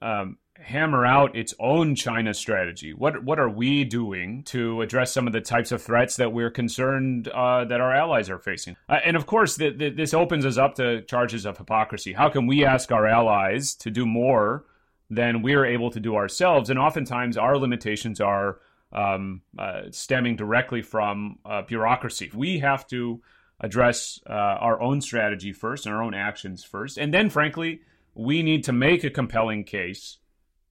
um, 0.02 0.38
hammer 0.58 1.06
out 1.06 1.36
its 1.36 1.54
own 1.60 1.96
China 1.96 2.34
strategy. 2.34 2.94
What 2.94 3.24
what 3.24 3.40
are 3.40 3.50
we 3.50 3.84
doing 3.84 4.44
to 4.46 4.82
address 4.82 5.12
some 5.12 5.28
of 5.28 5.34
the 5.34 5.42
types 5.42 5.72
of 5.72 5.82
threats 5.82 6.16
that 6.16 6.34
we're 6.34 6.50
concerned 6.52 7.28
uh, 7.28 7.66
that 7.66 7.82
our 7.82 7.94
allies 7.94 8.32
are 8.32 8.40
facing? 8.40 8.78
Uh, 8.90 9.00
and 9.06 9.16
of 9.16 9.28
course, 9.28 9.58
the, 9.58 9.70
the, 9.70 9.90
this 9.90 10.16
opens 10.16 10.46
us 10.46 10.58
up 10.58 10.76
to 10.76 11.02
charges 11.04 11.46
of 11.46 11.58
hypocrisy. 11.58 12.14
How 12.14 12.30
can 12.30 12.48
we 12.48 12.66
ask 12.66 12.92
our 12.92 13.06
allies 13.06 13.76
to 13.76 13.92
do 13.92 14.08
more? 14.08 14.66
Than 15.12 15.42
we're 15.42 15.66
able 15.66 15.92
to 15.92 16.00
do 16.00 16.16
ourselves. 16.16 16.70
And 16.70 16.80
oftentimes, 16.80 17.38
our 17.38 17.58
limitations 17.58 18.22
are 18.22 18.60
um, 18.94 19.42
uh, 19.60 19.82
stemming 19.92 20.38
directly 20.38 20.82
from 20.82 21.38
uh, 21.46 21.62
bureaucracy. 21.64 22.32
We 22.34 22.60
have 22.60 22.88
to 22.88 23.22
address 23.60 24.20
uh, 24.28 24.34
our 24.34 24.82
own 24.82 25.02
strategy 25.02 25.52
first 25.52 25.86
and 25.86 25.94
our 25.94 26.02
own 26.02 26.14
actions 26.14 26.64
first. 26.64 26.98
And 26.98 27.14
then, 27.14 27.30
frankly, 27.30 27.82
we 28.16 28.42
need 28.42 28.64
to 28.64 28.72
make 28.72 29.04
a 29.04 29.10
compelling 29.10 29.66
case 29.66 30.18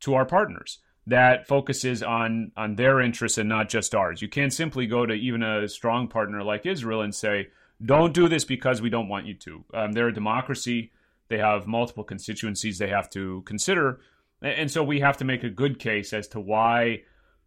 to 0.00 0.14
our 0.14 0.24
partners 0.24 0.79
that 1.07 1.46
focuses 1.46 2.03
on 2.03 2.53
on 2.57 2.76
their 2.76 3.00
interests 3.00 3.37
and 3.37 3.48
not 3.48 3.68
just 3.68 3.94
ours. 3.94 4.22
You 4.22 4.29
can't 4.29 4.53
simply 4.53 4.87
go 4.87 5.05
to 5.05 5.12
even 5.12 5.42
a 5.42 5.68
strong 5.68 6.09
partner 6.09 6.42
like 6.42 6.64
Israel 6.64 7.03
and 7.03 7.14
say, 7.14 7.48
"Don't 7.85 8.14
do 8.14 8.26
this 8.26 8.44
because 8.44 8.81
we 8.81 8.90
don't 8.90 9.09
want 9.09 9.26
you 9.26 9.35
to." 9.35 9.64
Um, 9.74 9.92
they're 9.92 10.09
a 10.09 10.14
democracy; 10.14 10.92
they 11.29 11.38
have 11.38 11.66
multiple 11.66 12.05
constituencies 12.05 12.79
they 12.79 12.88
have 12.88 13.11
to 13.11 13.42
consider. 13.42 14.00
And 14.42 14.70
so 14.70 14.83
we 14.83 15.00
have 15.00 15.18
to 15.18 15.24
make 15.24 15.44
a 15.44 15.50
good 15.50 15.79
case 15.79 16.12
as 16.12 16.29
to 16.29 16.40
why 16.40 17.03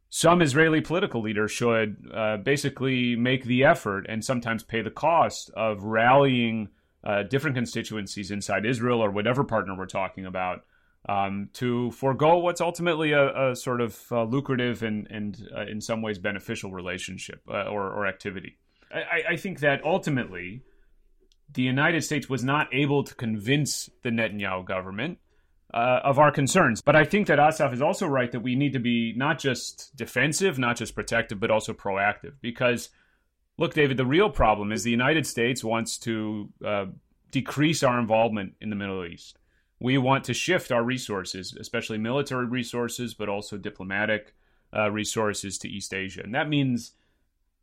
some 0.10 0.42
Israeli 0.42 0.80
political 0.80 1.22
leaders 1.22 1.52
should 1.52 1.98
uh, 2.14 2.38
basically 2.38 3.16
make 3.16 3.46
the 3.46 3.64
effort 3.64 4.06
and 4.08 4.24
sometimes 4.24 4.64
pay 4.64 4.82
the 4.82 4.92
cost 4.92 5.50
of 5.56 5.84
rallying 5.84 6.70
uh, 7.04 7.24
different 7.24 7.56
constituencies 7.56 8.30
inside 8.30 8.66
Israel 8.66 9.04
or 9.04 9.10
whatever 9.10 9.44
partner 9.44 9.76
we're 9.76 9.88
talking 9.88 10.26
about 10.26 10.66
um, 11.10 11.50
to 11.54 11.92
forego 11.92 12.38
what's 12.38 12.62
ultimately 12.62 13.12
a, 13.12 13.52
a 13.52 13.56
sort 13.56 13.82
of 13.82 14.00
uh, 14.12 14.24
lucrative 14.24 14.84
and, 14.84 15.08
and 15.10 15.50
uh, 15.56 15.66
in 15.66 15.82
some 15.82 16.02
ways 16.02 16.18
beneficial 16.18 16.72
relationship 16.72 17.42
uh, 17.50 17.64
or, 17.64 17.92
or, 17.92 18.08
activity. 18.08 18.58
I, 18.94 19.34
I 19.34 19.36
think 19.38 19.60
that 19.60 19.84
ultimately 19.84 20.62
the 21.52 21.64
United 21.64 22.04
States 22.04 22.30
was 22.30 22.44
not 22.44 22.74
able 22.74 23.04
to 23.04 23.14
convince 23.16 23.90
the 24.04 24.12
Netanyahu 24.12 24.66
government 24.66 25.18
uh, 25.74 26.02
of 26.04 26.20
our 26.20 26.32
concerns. 26.32 26.82
But 26.82 26.96
I 26.96 27.04
think 27.04 27.28
that 27.28 27.40
Assaf 27.40 27.74
is 27.74 27.82
also 27.82 28.08
right 28.08 28.32
that 28.32 28.42
we 28.42 28.56
need 28.56 28.74
to 28.74 28.80
be 28.80 29.14
not 29.16 29.40
just 29.40 29.96
defensive, 29.96 30.60
not 30.60 30.78
just 30.78 30.96
protective, 30.96 31.40
but 31.40 31.52
also 31.52 31.74
proactive. 31.74 32.34
Because, 32.42 32.90
look, 33.58 33.74
David, 33.74 33.98
the 33.98 34.06
real 34.06 34.30
problem 34.30 34.72
is 34.72 34.84
the 34.84 34.92
United 34.92 35.26
States 35.26 35.64
wants 35.64 35.98
to 36.00 36.50
uh, 36.64 36.86
decrease 37.32 37.82
our 37.82 38.00
involvement 38.00 38.54
in 38.62 38.70
the 38.70 38.76
Middle 38.76 39.04
East. 39.06 39.40
We 39.80 39.98
want 39.98 40.24
to 40.26 40.34
shift 40.34 40.72
our 40.72 40.84
resources, 40.84 41.56
especially 41.60 41.98
military 41.98 42.46
resources, 42.46 43.14
but 43.14 43.28
also 43.28 43.58
diplomatic 43.58 44.34
uh, 44.76 44.90
resources 44.92 45.58
to 45.60 45.68
East 45.68 45.94
Asia. 45.94 46.22
And 46.24 46.34
that 46.36 46.48
means 46.48 46.92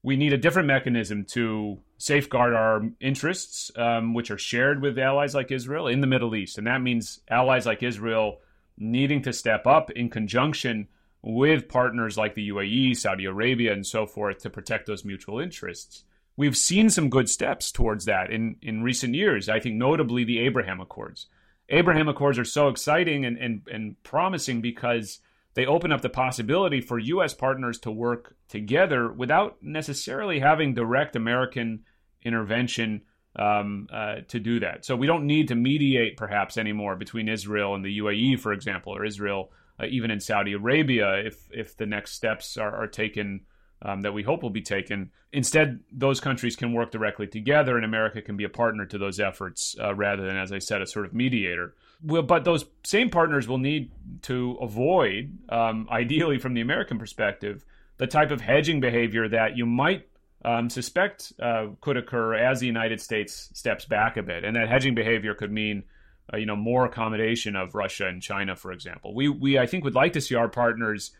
we 0.03 0.17
need 0.17 0.33
a 0.33 0.39
different 0.39 0.67
mechanism 0.67 1.25
to 1.27 1.79
safeguard 2.01 2.55
our 2.55 2.83
interests, 2.99 3.71
um, 3.77 4.15
which 4.15 4.31
are 4.31 4.39
shared 4.39 4.81
with 4.81 4.99
allies 4.99 5.35
like 5.35 5.53
Israel 5.53 5.87
in 5.87 6.01
the 6.01 6.07
Middle 6.07 6.35
East. 6.35 6.57
And 6.57 6.67
that 6.67 6.81
means 6.81 7.21
allies 7.29 7.67
like 7.67 7.83
Israel 7.83 8.39
needing 8.79 9.21
to 9.21 9.35
step 9.35 9.67
up 9.67 9.91
in 9.91 10.09
conjunction 10.09 10.89
with 11.23 11.69
partners 11.69 12.17
like 12.17 12.35
the 12.35 12.49
UAE, 12.49 12.97
Saudi 12.97 13.27
Arabia, 13.27 13.75
and 13.75 13.87
so 13.87 14.07
forth 14.07 14.39
to 14.39 14.49
protect 14.49 14.87
those 14.87 15.05
mutual 15.05 15.39
interests. 15.39 16.05
We've 16.39 16.57
seen 16.57 16.89
some 16.89 17.11
good 17.11 17.29
steps 17.29 17.71
towards 17.71 18.07
that 18.07 18.31
in, 18.31 18.57
in 18.63 18.83
recent 18.83 19.15
years. 19.15 19.51
I 19.51 19.61
think 19.61 19.75
notably 19.75 20.25
the 20.25 20.39
Abraham 20.39 20.81
Accords. 20.81 21.27
Abraham 21.69 22.09
Accords 22.09 22.39
are 22.39 22.47
so 22.47 22.69
exciting 22.69 23.27
and, 23.27 23.37
and, 23.37 23.61
and 23.71 24.03
promising 24.03 24.63
because 24.63 25.21
they 25.53 25.67
open 25.67 25.93
up 25.93 26.01
the 26.01 26.09
possibility 26.09 26.81
for 26.81 26.99
U.S. 26.99 27.35
partners 27.35 27.79
to 27.81 27.91
work 27.91 28.37
together 28.49 29.13
without 29.13 29.63
necessarily 29.63 30.39
having 30.39 30.73
direct 30.73 31.15
American 31.15 31.85
intervention 32.23 33.03
um, 33.37 33.89
uh, 33.93 34.17
to 34.29 34.41
do 34.41 34.61
that. 34.61 34.85
So 34.85 34.97
we 34.97 35.07
don't 35.07 35.27
need 35.27 35.49
to 35.49 35.55
mediate 35.55 36.17
perhaps 36.17 36.59
anymore 36.59 36.97
between 36.97 37.29
Israel 37.29 37.75
and 37.75 37.85
the 37.85 37.99
UAE, 37.99 38.41
for 38.41 38.53
example, 38.53 38.95
or 38.95 39.05
Israel 39.05 39.53
uh, 39.81 39.87
even 39.87 40.11
in 40.11 40.21
Saudi 40.21 40.53
Arabia 40.53 41.25
if 41.25 41.49
if 41.51 41.77
the 41.77 41.87
next 41.87 42.13
steps 42.13 42.57
are, 42.57 42.75
are 42.75 42.89
taken. 42.89 43.43
Um, 43.83 44.03
that 44.03 44.13
we 44.13 44.23
hope 44.23 44.43
will 44.43 44.51
be 44.51 44.61
taken. 44.61 45.11
Instead, 45.33 45.81
those 45.91 46.21
countries 46.21 46.55
can 46.55 46.75
work 46.75 46.91
directly 46.91 47.27
together, 47.27 47.77
and 47.77 47.85
America 47.87 48.21
can 48.21 48.37
be 48.37 48.45
a 48.45 48.51
partner 48.51 48.85
to 48.85 48.99
those 48.99 49.19
efforts 49.19 49.75
uh, 49.83 49.95
rather 49.95 50.27
than, 50.27 50.37
as 50.37 50.53
I 50.53 50.59
said, 50.59 50.83
a 50.83 50.87
sort 50.87 51.07
of 51.07 51.15
mediator 51.15 51.75
will, 52.03 52.23
but 52.23 52.45
those 52.45 52.67
same 52.85 53.11
partners 53.11 53.49
will 53.49 53.59
need 53.59 53.91
to 54.23 54.59
avoid, 54.61 55.39
um, 55.49 55.89
ideally 55.91 56.39
from 56.39 56.55
the 56.55 56.61
American 56.61 56.99
perspective, 56.99 57.65
the 57.99 58.07
type 58.07 58.31
of 58.31 58.41
hedging 58.41 58.81
behavior 58.81 59.29
that 59.29 59.57
you 59.57 59.67
might 59.67 60.09
um, 60.45 60.71
suspect 60.71 61.33
uh, 61.41 61.69
could 61.81 61.97
occur 61.97 62.35
as 62.35 62.61
the 62.61 62.67
United 62.67 63.01
States 63.01 63.51
steps 63.53 63.85
back 63.85 64.17
a 64.17 64.23
bit, 64.23 64.45
and 64.45 64.57
that 64.57 64.69
hedging 64.69 64.95
behavior 64.95 65.35
could 65.35 65.53
mean, 65.53 65.85
uh, 66.33 66.37
you 66.37 66.47
know, 66.47 66.57
more 66.57 66.87
accommodation 66.87 67.57
of 67.57 67.75
Russia 67.75 68.07
and 68.07 68.23
China, 68.23 68.57
for 68.57 68.73
example. 68.73 69.15
We 69.15 69.29
we 69.29 69.59
I 69.59 69.67
think 69.67 69.85
would 69.85 69.95
like 69.95 70.15
to 70.15 70.21
see 70.21 70.35
our 70.35 70.49
partners 70.49 71.13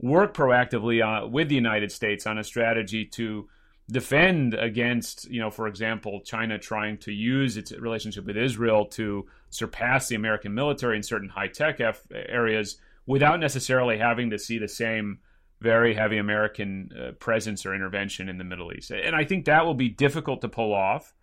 work 0.00 0.34
proactively 0.34 1.02
uh, 1.02 1.26
with 1.26 1.48
the 1.48 1.54
United 1.54 1.90
States 1.90 2.26
on 2.26 2.38
a 2.38 2.44
strategy 2.44 3.04
to 3.04 3.48
defend 3.90 4.54
against, 4.54 5.28
you 5.30 5.40
know, 5.40 5.50
for 5.50 5.66
example, 5.66 6.20
China 6.20 6.58
trying 6.58 6.98
to 6.98 7.12
use 7.12 7.56
its 7.56 7.72
relationship 7.72 8.26
with 8.26 8.36
Israel 8.36 8.84
to 8.84 9.26
surpass 9.50 10.08
the 10.08 10.14
American 10.14 10.54
military 10.54 10.96
in 10.96 11.02
certain 11.02 11.28
high 11.28 11.48
tech 11.48 11.80
areas 12.12 12.76
without 13.06 13.40
necessarily 13.40 13.96
having 13.98 14.30
to 14.30 14.38
see 14.38 14.58
the 14.58 14.68
same 14.68 15.18
very 15.60 15.94
heavy 15.94 16.18
American 16.18 16.90
uh, 16.92 17.12
presence 17.12 17.66
or 17.66 17.74
intervention 17.74 18.28
in 18.28 18.38
the 18.38 18.44
Middle 18.44 18.72
East. 18.72 18.90
And 18.90 19.16
I 19.16 19.24
think 19.24 19.44
that 19.44 19.66
will 19.66 19.74
be 19.74 19.88
difficult 19.88 20.40
to 20.42 20.48
pull 20.48 20.72
off. 20.72 21.14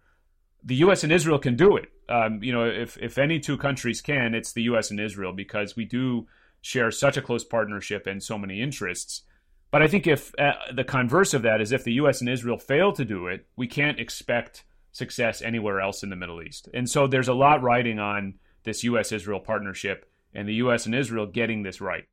The 0.63 0.75
U.S. 0.75 1.03
and 1.03 1.13
Israel 1.13 1.39
can 1.39 1.55
do 1.55 1.77
it. 1.77 1.89
Um, 2.09 2.43
you 2.43 2.51
know, 2.51 2.65
if 2.65 2.97
if 2.97 3.17
any 3.17 3.39
two 3.39 3.57
countries 3.57 4.01
can, 4.01 4.33
it's 4.33 4.53
the 4.53 4.63
U.S. 4.63 4.91
and 4.91 4.99
Israel 4.99 5.31
because 5.31 5.75
we 5.75 5.85
do 5.85 6.27
share 6.61 6.91
such 6.91 7.17
a 7.17 7.21
close 7.21 7.43
partnership 7.43 8.07
and 8.07 8.21
so 8.21 8.37
many 8.37 8.61
interests. 8.61 9.21
But 9.71 9.81
I 9.81 9.87
think 9.87 10.07
if 10.07 10.33
uh, 10.39 10.53
the 10.73 10.83
converse 10.83 11.33
of 11.33 11.41
that 11.43 11.61
is 11.61 11.71
if 11.71 11.83
the 11.83 11.93
U.S. 11.93 12.21
and 12.21 12.29
Israel 12.29 12.57
fail 12.57 12.93
to 12.93 13.05
do 13.05 13.27
it, 13.27 13.45
we 13.55 13.67
can't 13.67 13.99
expect 13.99 14.63
success 14.91 15.41
anywhere 15.41 15.81
else 15.81 16.03
in 16.03 16.09
the 16.09 16.15
Middle 16.15 16.41
East. 16.41 16.69
And 16.73 16.89
so 16.89 17.07
there's 17.07 17.27
a 17.27 17.33
lot 17.33 17.61
riding 17.61 17.99
on 17.99 18.35
this 18.63 18.83
U.S. 18.85 19.11
Israel 19.11 19.39
partnership 19.39 20.09
and 20.33 20.47
the 20.47 20.55
U.S. 20.55 20.85
and 20.85 20.95
Israel 20.95 21.25
getting 21.25 21.63
this 21.63 21.81
right. 21.81 22.05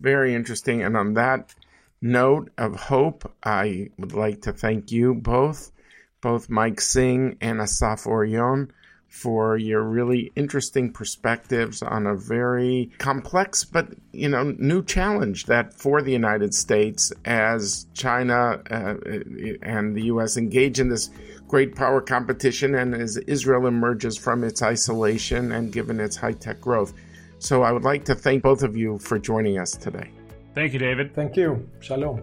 Very 0.00 0.34
interesting. 0.34 0.82
And 0.82 0.96
on 0.96 1.14
that 1.14 1.54
note 2.00 2.50
of 2.58 2.76
hope, 2.76 3.32
I 3.42 3.90
would 3.98 4.12
like 4.12 4.42
to 4.42 4.52
thank 4.52 4.92
you 4.92 5.14
both, 5.14 5.72
both 6.20 6.50
Mike 6.50 6.80
Singh 6.80 7.36
and 7.40 7.60
Assaf 7.60 8.06
Orion 8.06 8.72
for 9.14 9.56
your 9.56 9.80
really 9.80 10.32
interesting 10.34 10.92
perspectives 10.92 11.82
on 11.82 12.04
a 12.04 12.16
very 12.16 12.90
complex 12.98 13.62
but 13.64 13.86
you 14.12 14.28
know 14.28 14.52
new 14.58 14.82
challenge 14.82 15.46
that 15.46 15.72
for 15.72 16.02
the 16.02 16.10
United 16.10 16.52
States 16.52 17.12
as 17.24 17.86
China 17.94 18.60
uh, 18.68 18.94
and 19.62 19.94
the 19.94 20.02
U.S. 20.06 20.36
engage 20.36 20.80
in 20.80 20.88
this 20.88 21.10
great 21.46 21.76
power 21.76 22.00
competition 22.00 22.74
and 22.74 22.92
as 22.92 23.16
Israel 23.16 23.68
emerges 23.68 24.18
from 24.18 24.42
its 24.42 24.62
isolation 24.62 25.52
and 25.52 25.72
given 25.72 26.00
its 26.00 26.16
high 26.16 26.32
tech 26.32 26.60
growth. 26.60 26.92
So 27.44 27.62
I 27.62 27.72
would 27.72 27.84
like 27.84 28.06
to 28.06 28.14
thank 28.14 28.42
both 28.42 28.62
of 28.62 28.74
you 28.74 28.98
for 28.98 29.18
joining 29.18 29.58
us 29.58 29.72
today. 29.72 30.08
Thank 30.54 30.72
you, 30.72 30.78
David. 30.78 31.14
Thank 31.14 31.36
you. 31.36 31.68
Shalom. 31.80 32.22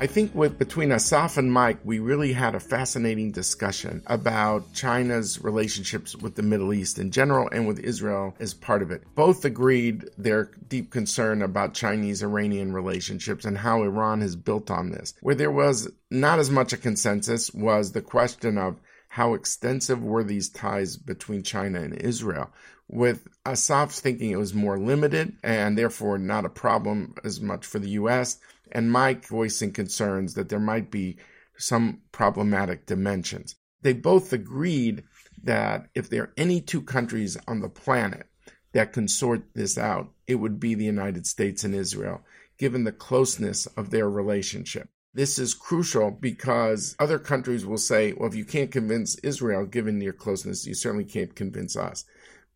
I 0.00 0.06
think 0.06 0.32
with 0.32 0.60
between 0.60 0.90
Assaf 0.90 1.38
and 1.38 1.52
Mike, 1.52 1.80
we 1.82 1.98
really 1.98 2.32
had 2.32 2.54
a 2.54 2.60
fascinating 2.60 3.32
discussion 3.32 4.00
about 4.06 4.72
China's 4.72 5.42
relationships 5.42 6.14
with 6.14 6.36
the 6.36 6.42
Middle 6.44 6.72
East 6.72 7.00
in 7.00 7.10
general 7.10 7.48
and 7.50 7.66
with 7.66 7.80
Israel 7.80 8.36
as 8.38 8.54
part 8.54 8.82
of 8.82 8.92
it. 8.92 9.02
Both 9.16 9.44
agreed 9.44 10.08
their 10.16 10.52
deep 10.68 10.92
concern 10.92 11.42
about 11.42 11.74
Chinese 11.74 12.22
Iranian 12.22 12.72
relationships 12.72 13.44
and 13.44 13.58
how 13.58 13.82
Iran 13.82 14.20
has 14.20 14.36
built 14.36 14.70
on 14.70 14.92
this. 14.92 15.14
Where 15.20 15.34
there 15.34 15.50
was 15.50 15.90
not 16.12 16.38
as 16.38 16.48
much 16.48 16.72
a 16.72 16.76
consensus 16.76 17.52
was 17.52 17.90
the 17.90 18.00
question 18.00 18.56
of 18.56 18.78
how 19.08 19.34
extensive 19.34 20.00
were 20.00 20.22
these 20.22 20.48
ties 20.48 20.96
between 20.96 21.42
China 21.42 21.80
and 21.80 21.94
Israel. 21.94 22.52
With 22.86 23.26
Assaf's 23.44 23.98
thinking 23.98 24.30
it 24.30 24.36
was 24.38 24.54
more 24.54 24.78
limited 24.78 25.36
and 25.42 25.76
therefore 25.76 26.18
not 26.18 26.44
a 26.44 26.50
problem 26.50 27.16
as 27.24 27.40
much 27.40 27.66
for 27.66 27.80
the 27.80 27.90
U.S 27.90 28.38
and 28.72 28.90
Mike 28.90 29.26
voicing 29.26 29.72
concerns 29.72 30.34
that 30.34 30.48
there 30.48 30.60
might 30.60 30.90
be 30.90 31.18
some 31.56 32.02
problematic 32.12 32.86
dimensions. 32.86 33.56
They 33.82 33.92
both 33.92 34.32
agreed 34.32 35.04
that 35.42 35.88
if 35.94 36.08
there 36.10 36.24
are 36.24 36.32
any 36.36 36.60
two 36.60 36.82
countries 36.82 37.36
on 37.46 37.60
the 37.60 37.68
planet 37.68 38.26
that 38.72 38.92
can 38.92 39.08
sort 39.08 39.42
this 39.54 39.78
out, 39.78 40.12
it 40.26 40.36
would 40.36 40.60
be 40.60 40.74
the 40.74 40.84
United 40.84 41.26
States 41.26 41.64
and 41.64 41.74
Israel, 41.74 42.22
given 42.58 42.84
the 42.84 42.92
closeness 42.92 43.66
of 43.66 43.90
their 43.90 44.08
relationship. 44.10 44.88
This 45.14 45.38
is 45.38 45.54
crucial 45.54 46.10
because 46.10 46.94
other 46.98 47.18
countries 47.18 47.64
will 47.64 47.78
say, 47.78 48.12
well, 48.12 48.28
if 48.28 48.34
you 48.34 48.44
can't 48.44 48.70
convince 48.70 49.16
Israel, 49.16 49.64
given 49.64 50.00
your 50.00 50.12
closeness, 50.12 50.66
you 50.66 50.74
certainly 50.74 51.04
can't 51.04 51.34
convince 51.34 51.76
us. 51.76 52.04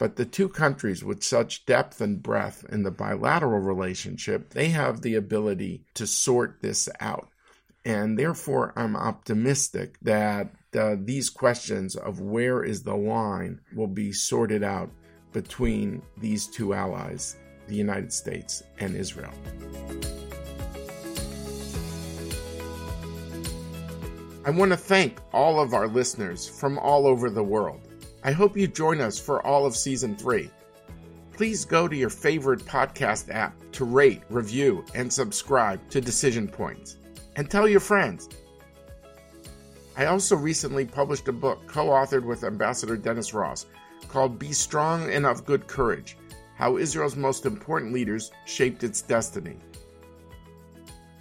But 0.03 0.16
the 0.16 0.24
two 0.24 0.48
countries 0.48 1.05
with 1.05 1.22
such 1.22 1.64
depth 1.64 2.00
and 2.00 2.20
breadth 2.20 2.64
in 2.68 2.82
the 2.82 2.90
bilateral 2.90 3.61
relationship, 3.61 4.50
they 4.50 4.70
have 4.70 5.00
the 5.00 5.14
ability 5.14 5.84
to 5.94 6.09
sort 6.09 6.61
this 6.61 6.88
out. 6.98 7.28
And 7.84 8.18
therefore, 8.18 8.72
I'm 8.74 8.96
optimistic 8.96 10.00
that 10.03 10.55
uh, 10.76 10.96
these 10.98 11.30
questions 11.30 11.94
of 11.94 12.20
where 12.20 12.64
is 12.64 12.82
the 12.82 12.96
line 12.96 13.61
will 13.76 13.86
be 13.86 14.11
sorted 14.12 14.64
out 14.64 14.90
between 15.32 16.03
these 16.16 16.48
two 16.48 16.74
allies, 16.74 17.36
the 17.68 17.76
United 17.76 18.12
States 18.12 18.64
and 18.80 18.96
Israel. 18.96 19.32
I 24.44 24.50
want 24.50 24.72
to 24.72 24.76
thank 24.76 25.20
all 25.32 25.61
of 25.61 25.74
our 25.74 25.86
listeners 25.86 26.48
from 26.48 26.76
all 26.76 27.07
over 27.07 27.30
the 27.30 27.44
world. 27.44 27.91
I 28.25 28.31
hope 28.31 28.57
you 28.57 28.68
join 28.68 29.01
us 29.01 29.18
for 29.18 29.45
all 29.45 29.66
of 29.66 29.77
season 29.77 30.14
three. 30.14 30.49
Please 31.33 31.64
go 31.64 31.89
to 31.89 31.97
your 31.97 32.11
favorite 32.11 32.61
podcast 32.61 33.35
app 33.35 33.55
to 33.73 33.85
rate, 33.85 34.23
review, 34.31 34.85
and 34.95 35.12
subscribe 35.12 35.81
to 35.91 36.01
Decision 36.01 36.47
Points. 36.47 36.99
And 37.35 37.51
tell 37.51 37.66
your 37.66 37.81
friends. 37.81 38.29
I 39.97 40.07
also 40.07 40.37
recently 40.37 40.85
published 40.85 41.27
a 41.27 41.33
book 41.33 41.66
co 41.66 41.87
authored 41.89 42.25
with 42.25 42.45
Ambassador 42.45 42.97
Dennis 42.97 43.35
Ross 43.35 43.66
called 44.09 44.39
Be 44.39 44.53
Strong 44.53 45.11
and 45.11 45.27
of 45.27 45.45
Good 45.45 45.66
Courage 45.66 46.16
How 46.57 46.77
Israel's 46.77 47.16
Most 47.16 47.45
Important 47.45 47.93
Leaders 47.93 48.31
Shaped 48.47 48.85
Its 48.85 49.03
Destiny. 49.03 49.57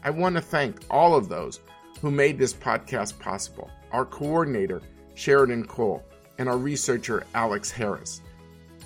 I 0.03 0.11
want 0.11 0.35
to 0.35 0.41
thank 0.41 0.81
all 0.89 1.15
of 1.15 1.29
those 1.29 1.61
who 1.99 2.11
made 2.11 2.37
this 2.37 2.53
podcast 2.53 3.17
possible 3.19 3.71
our 3.91 4.05
coordinator, 4.05 4.81
Sheridan 5.15 5.65
Cole, 5.65 6.03
and 6.41 6.49
our 6.49 6.57
researcher, 6.57 7.23
Alex 7.35 7.69
Harris. 7.69 8.23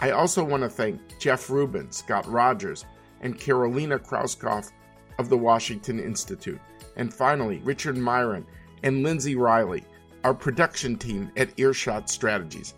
I 0.01 0.11
also 0.11 0.43
want 0.43 0.63
to 0.63 0.69
thank 0.69 0.99
Jeff 1.19 1.49
Rubin, 1.49 1.89
Scott 1.89 2.29
Rogers, 2.29 2.83
and 3.21 3.39
Carolina 3.39 3.97
Krauskopf 3.97 4.71
of 5.19 5.29
the 5.29 5.37
Washington 5.37 6.01
Institute. 6.01 6.59
And 6.97 7.13
finally, 7.13 7.61
Richard 7.63 7.95
Myron 7.95 8.45
and 8.83 9.03
Lindsay 9.03 9.37
Riley, 9.37 9.85
our 10.25 10.33
production 10.33 10.97
team 10.97 11.31
at 11.37 11.57
Earshot 11.57 12.09
Strategies. 12.09 12.73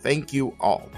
Thank 0.00 0.32
you 0.32 0.56
all. 0.58 0.88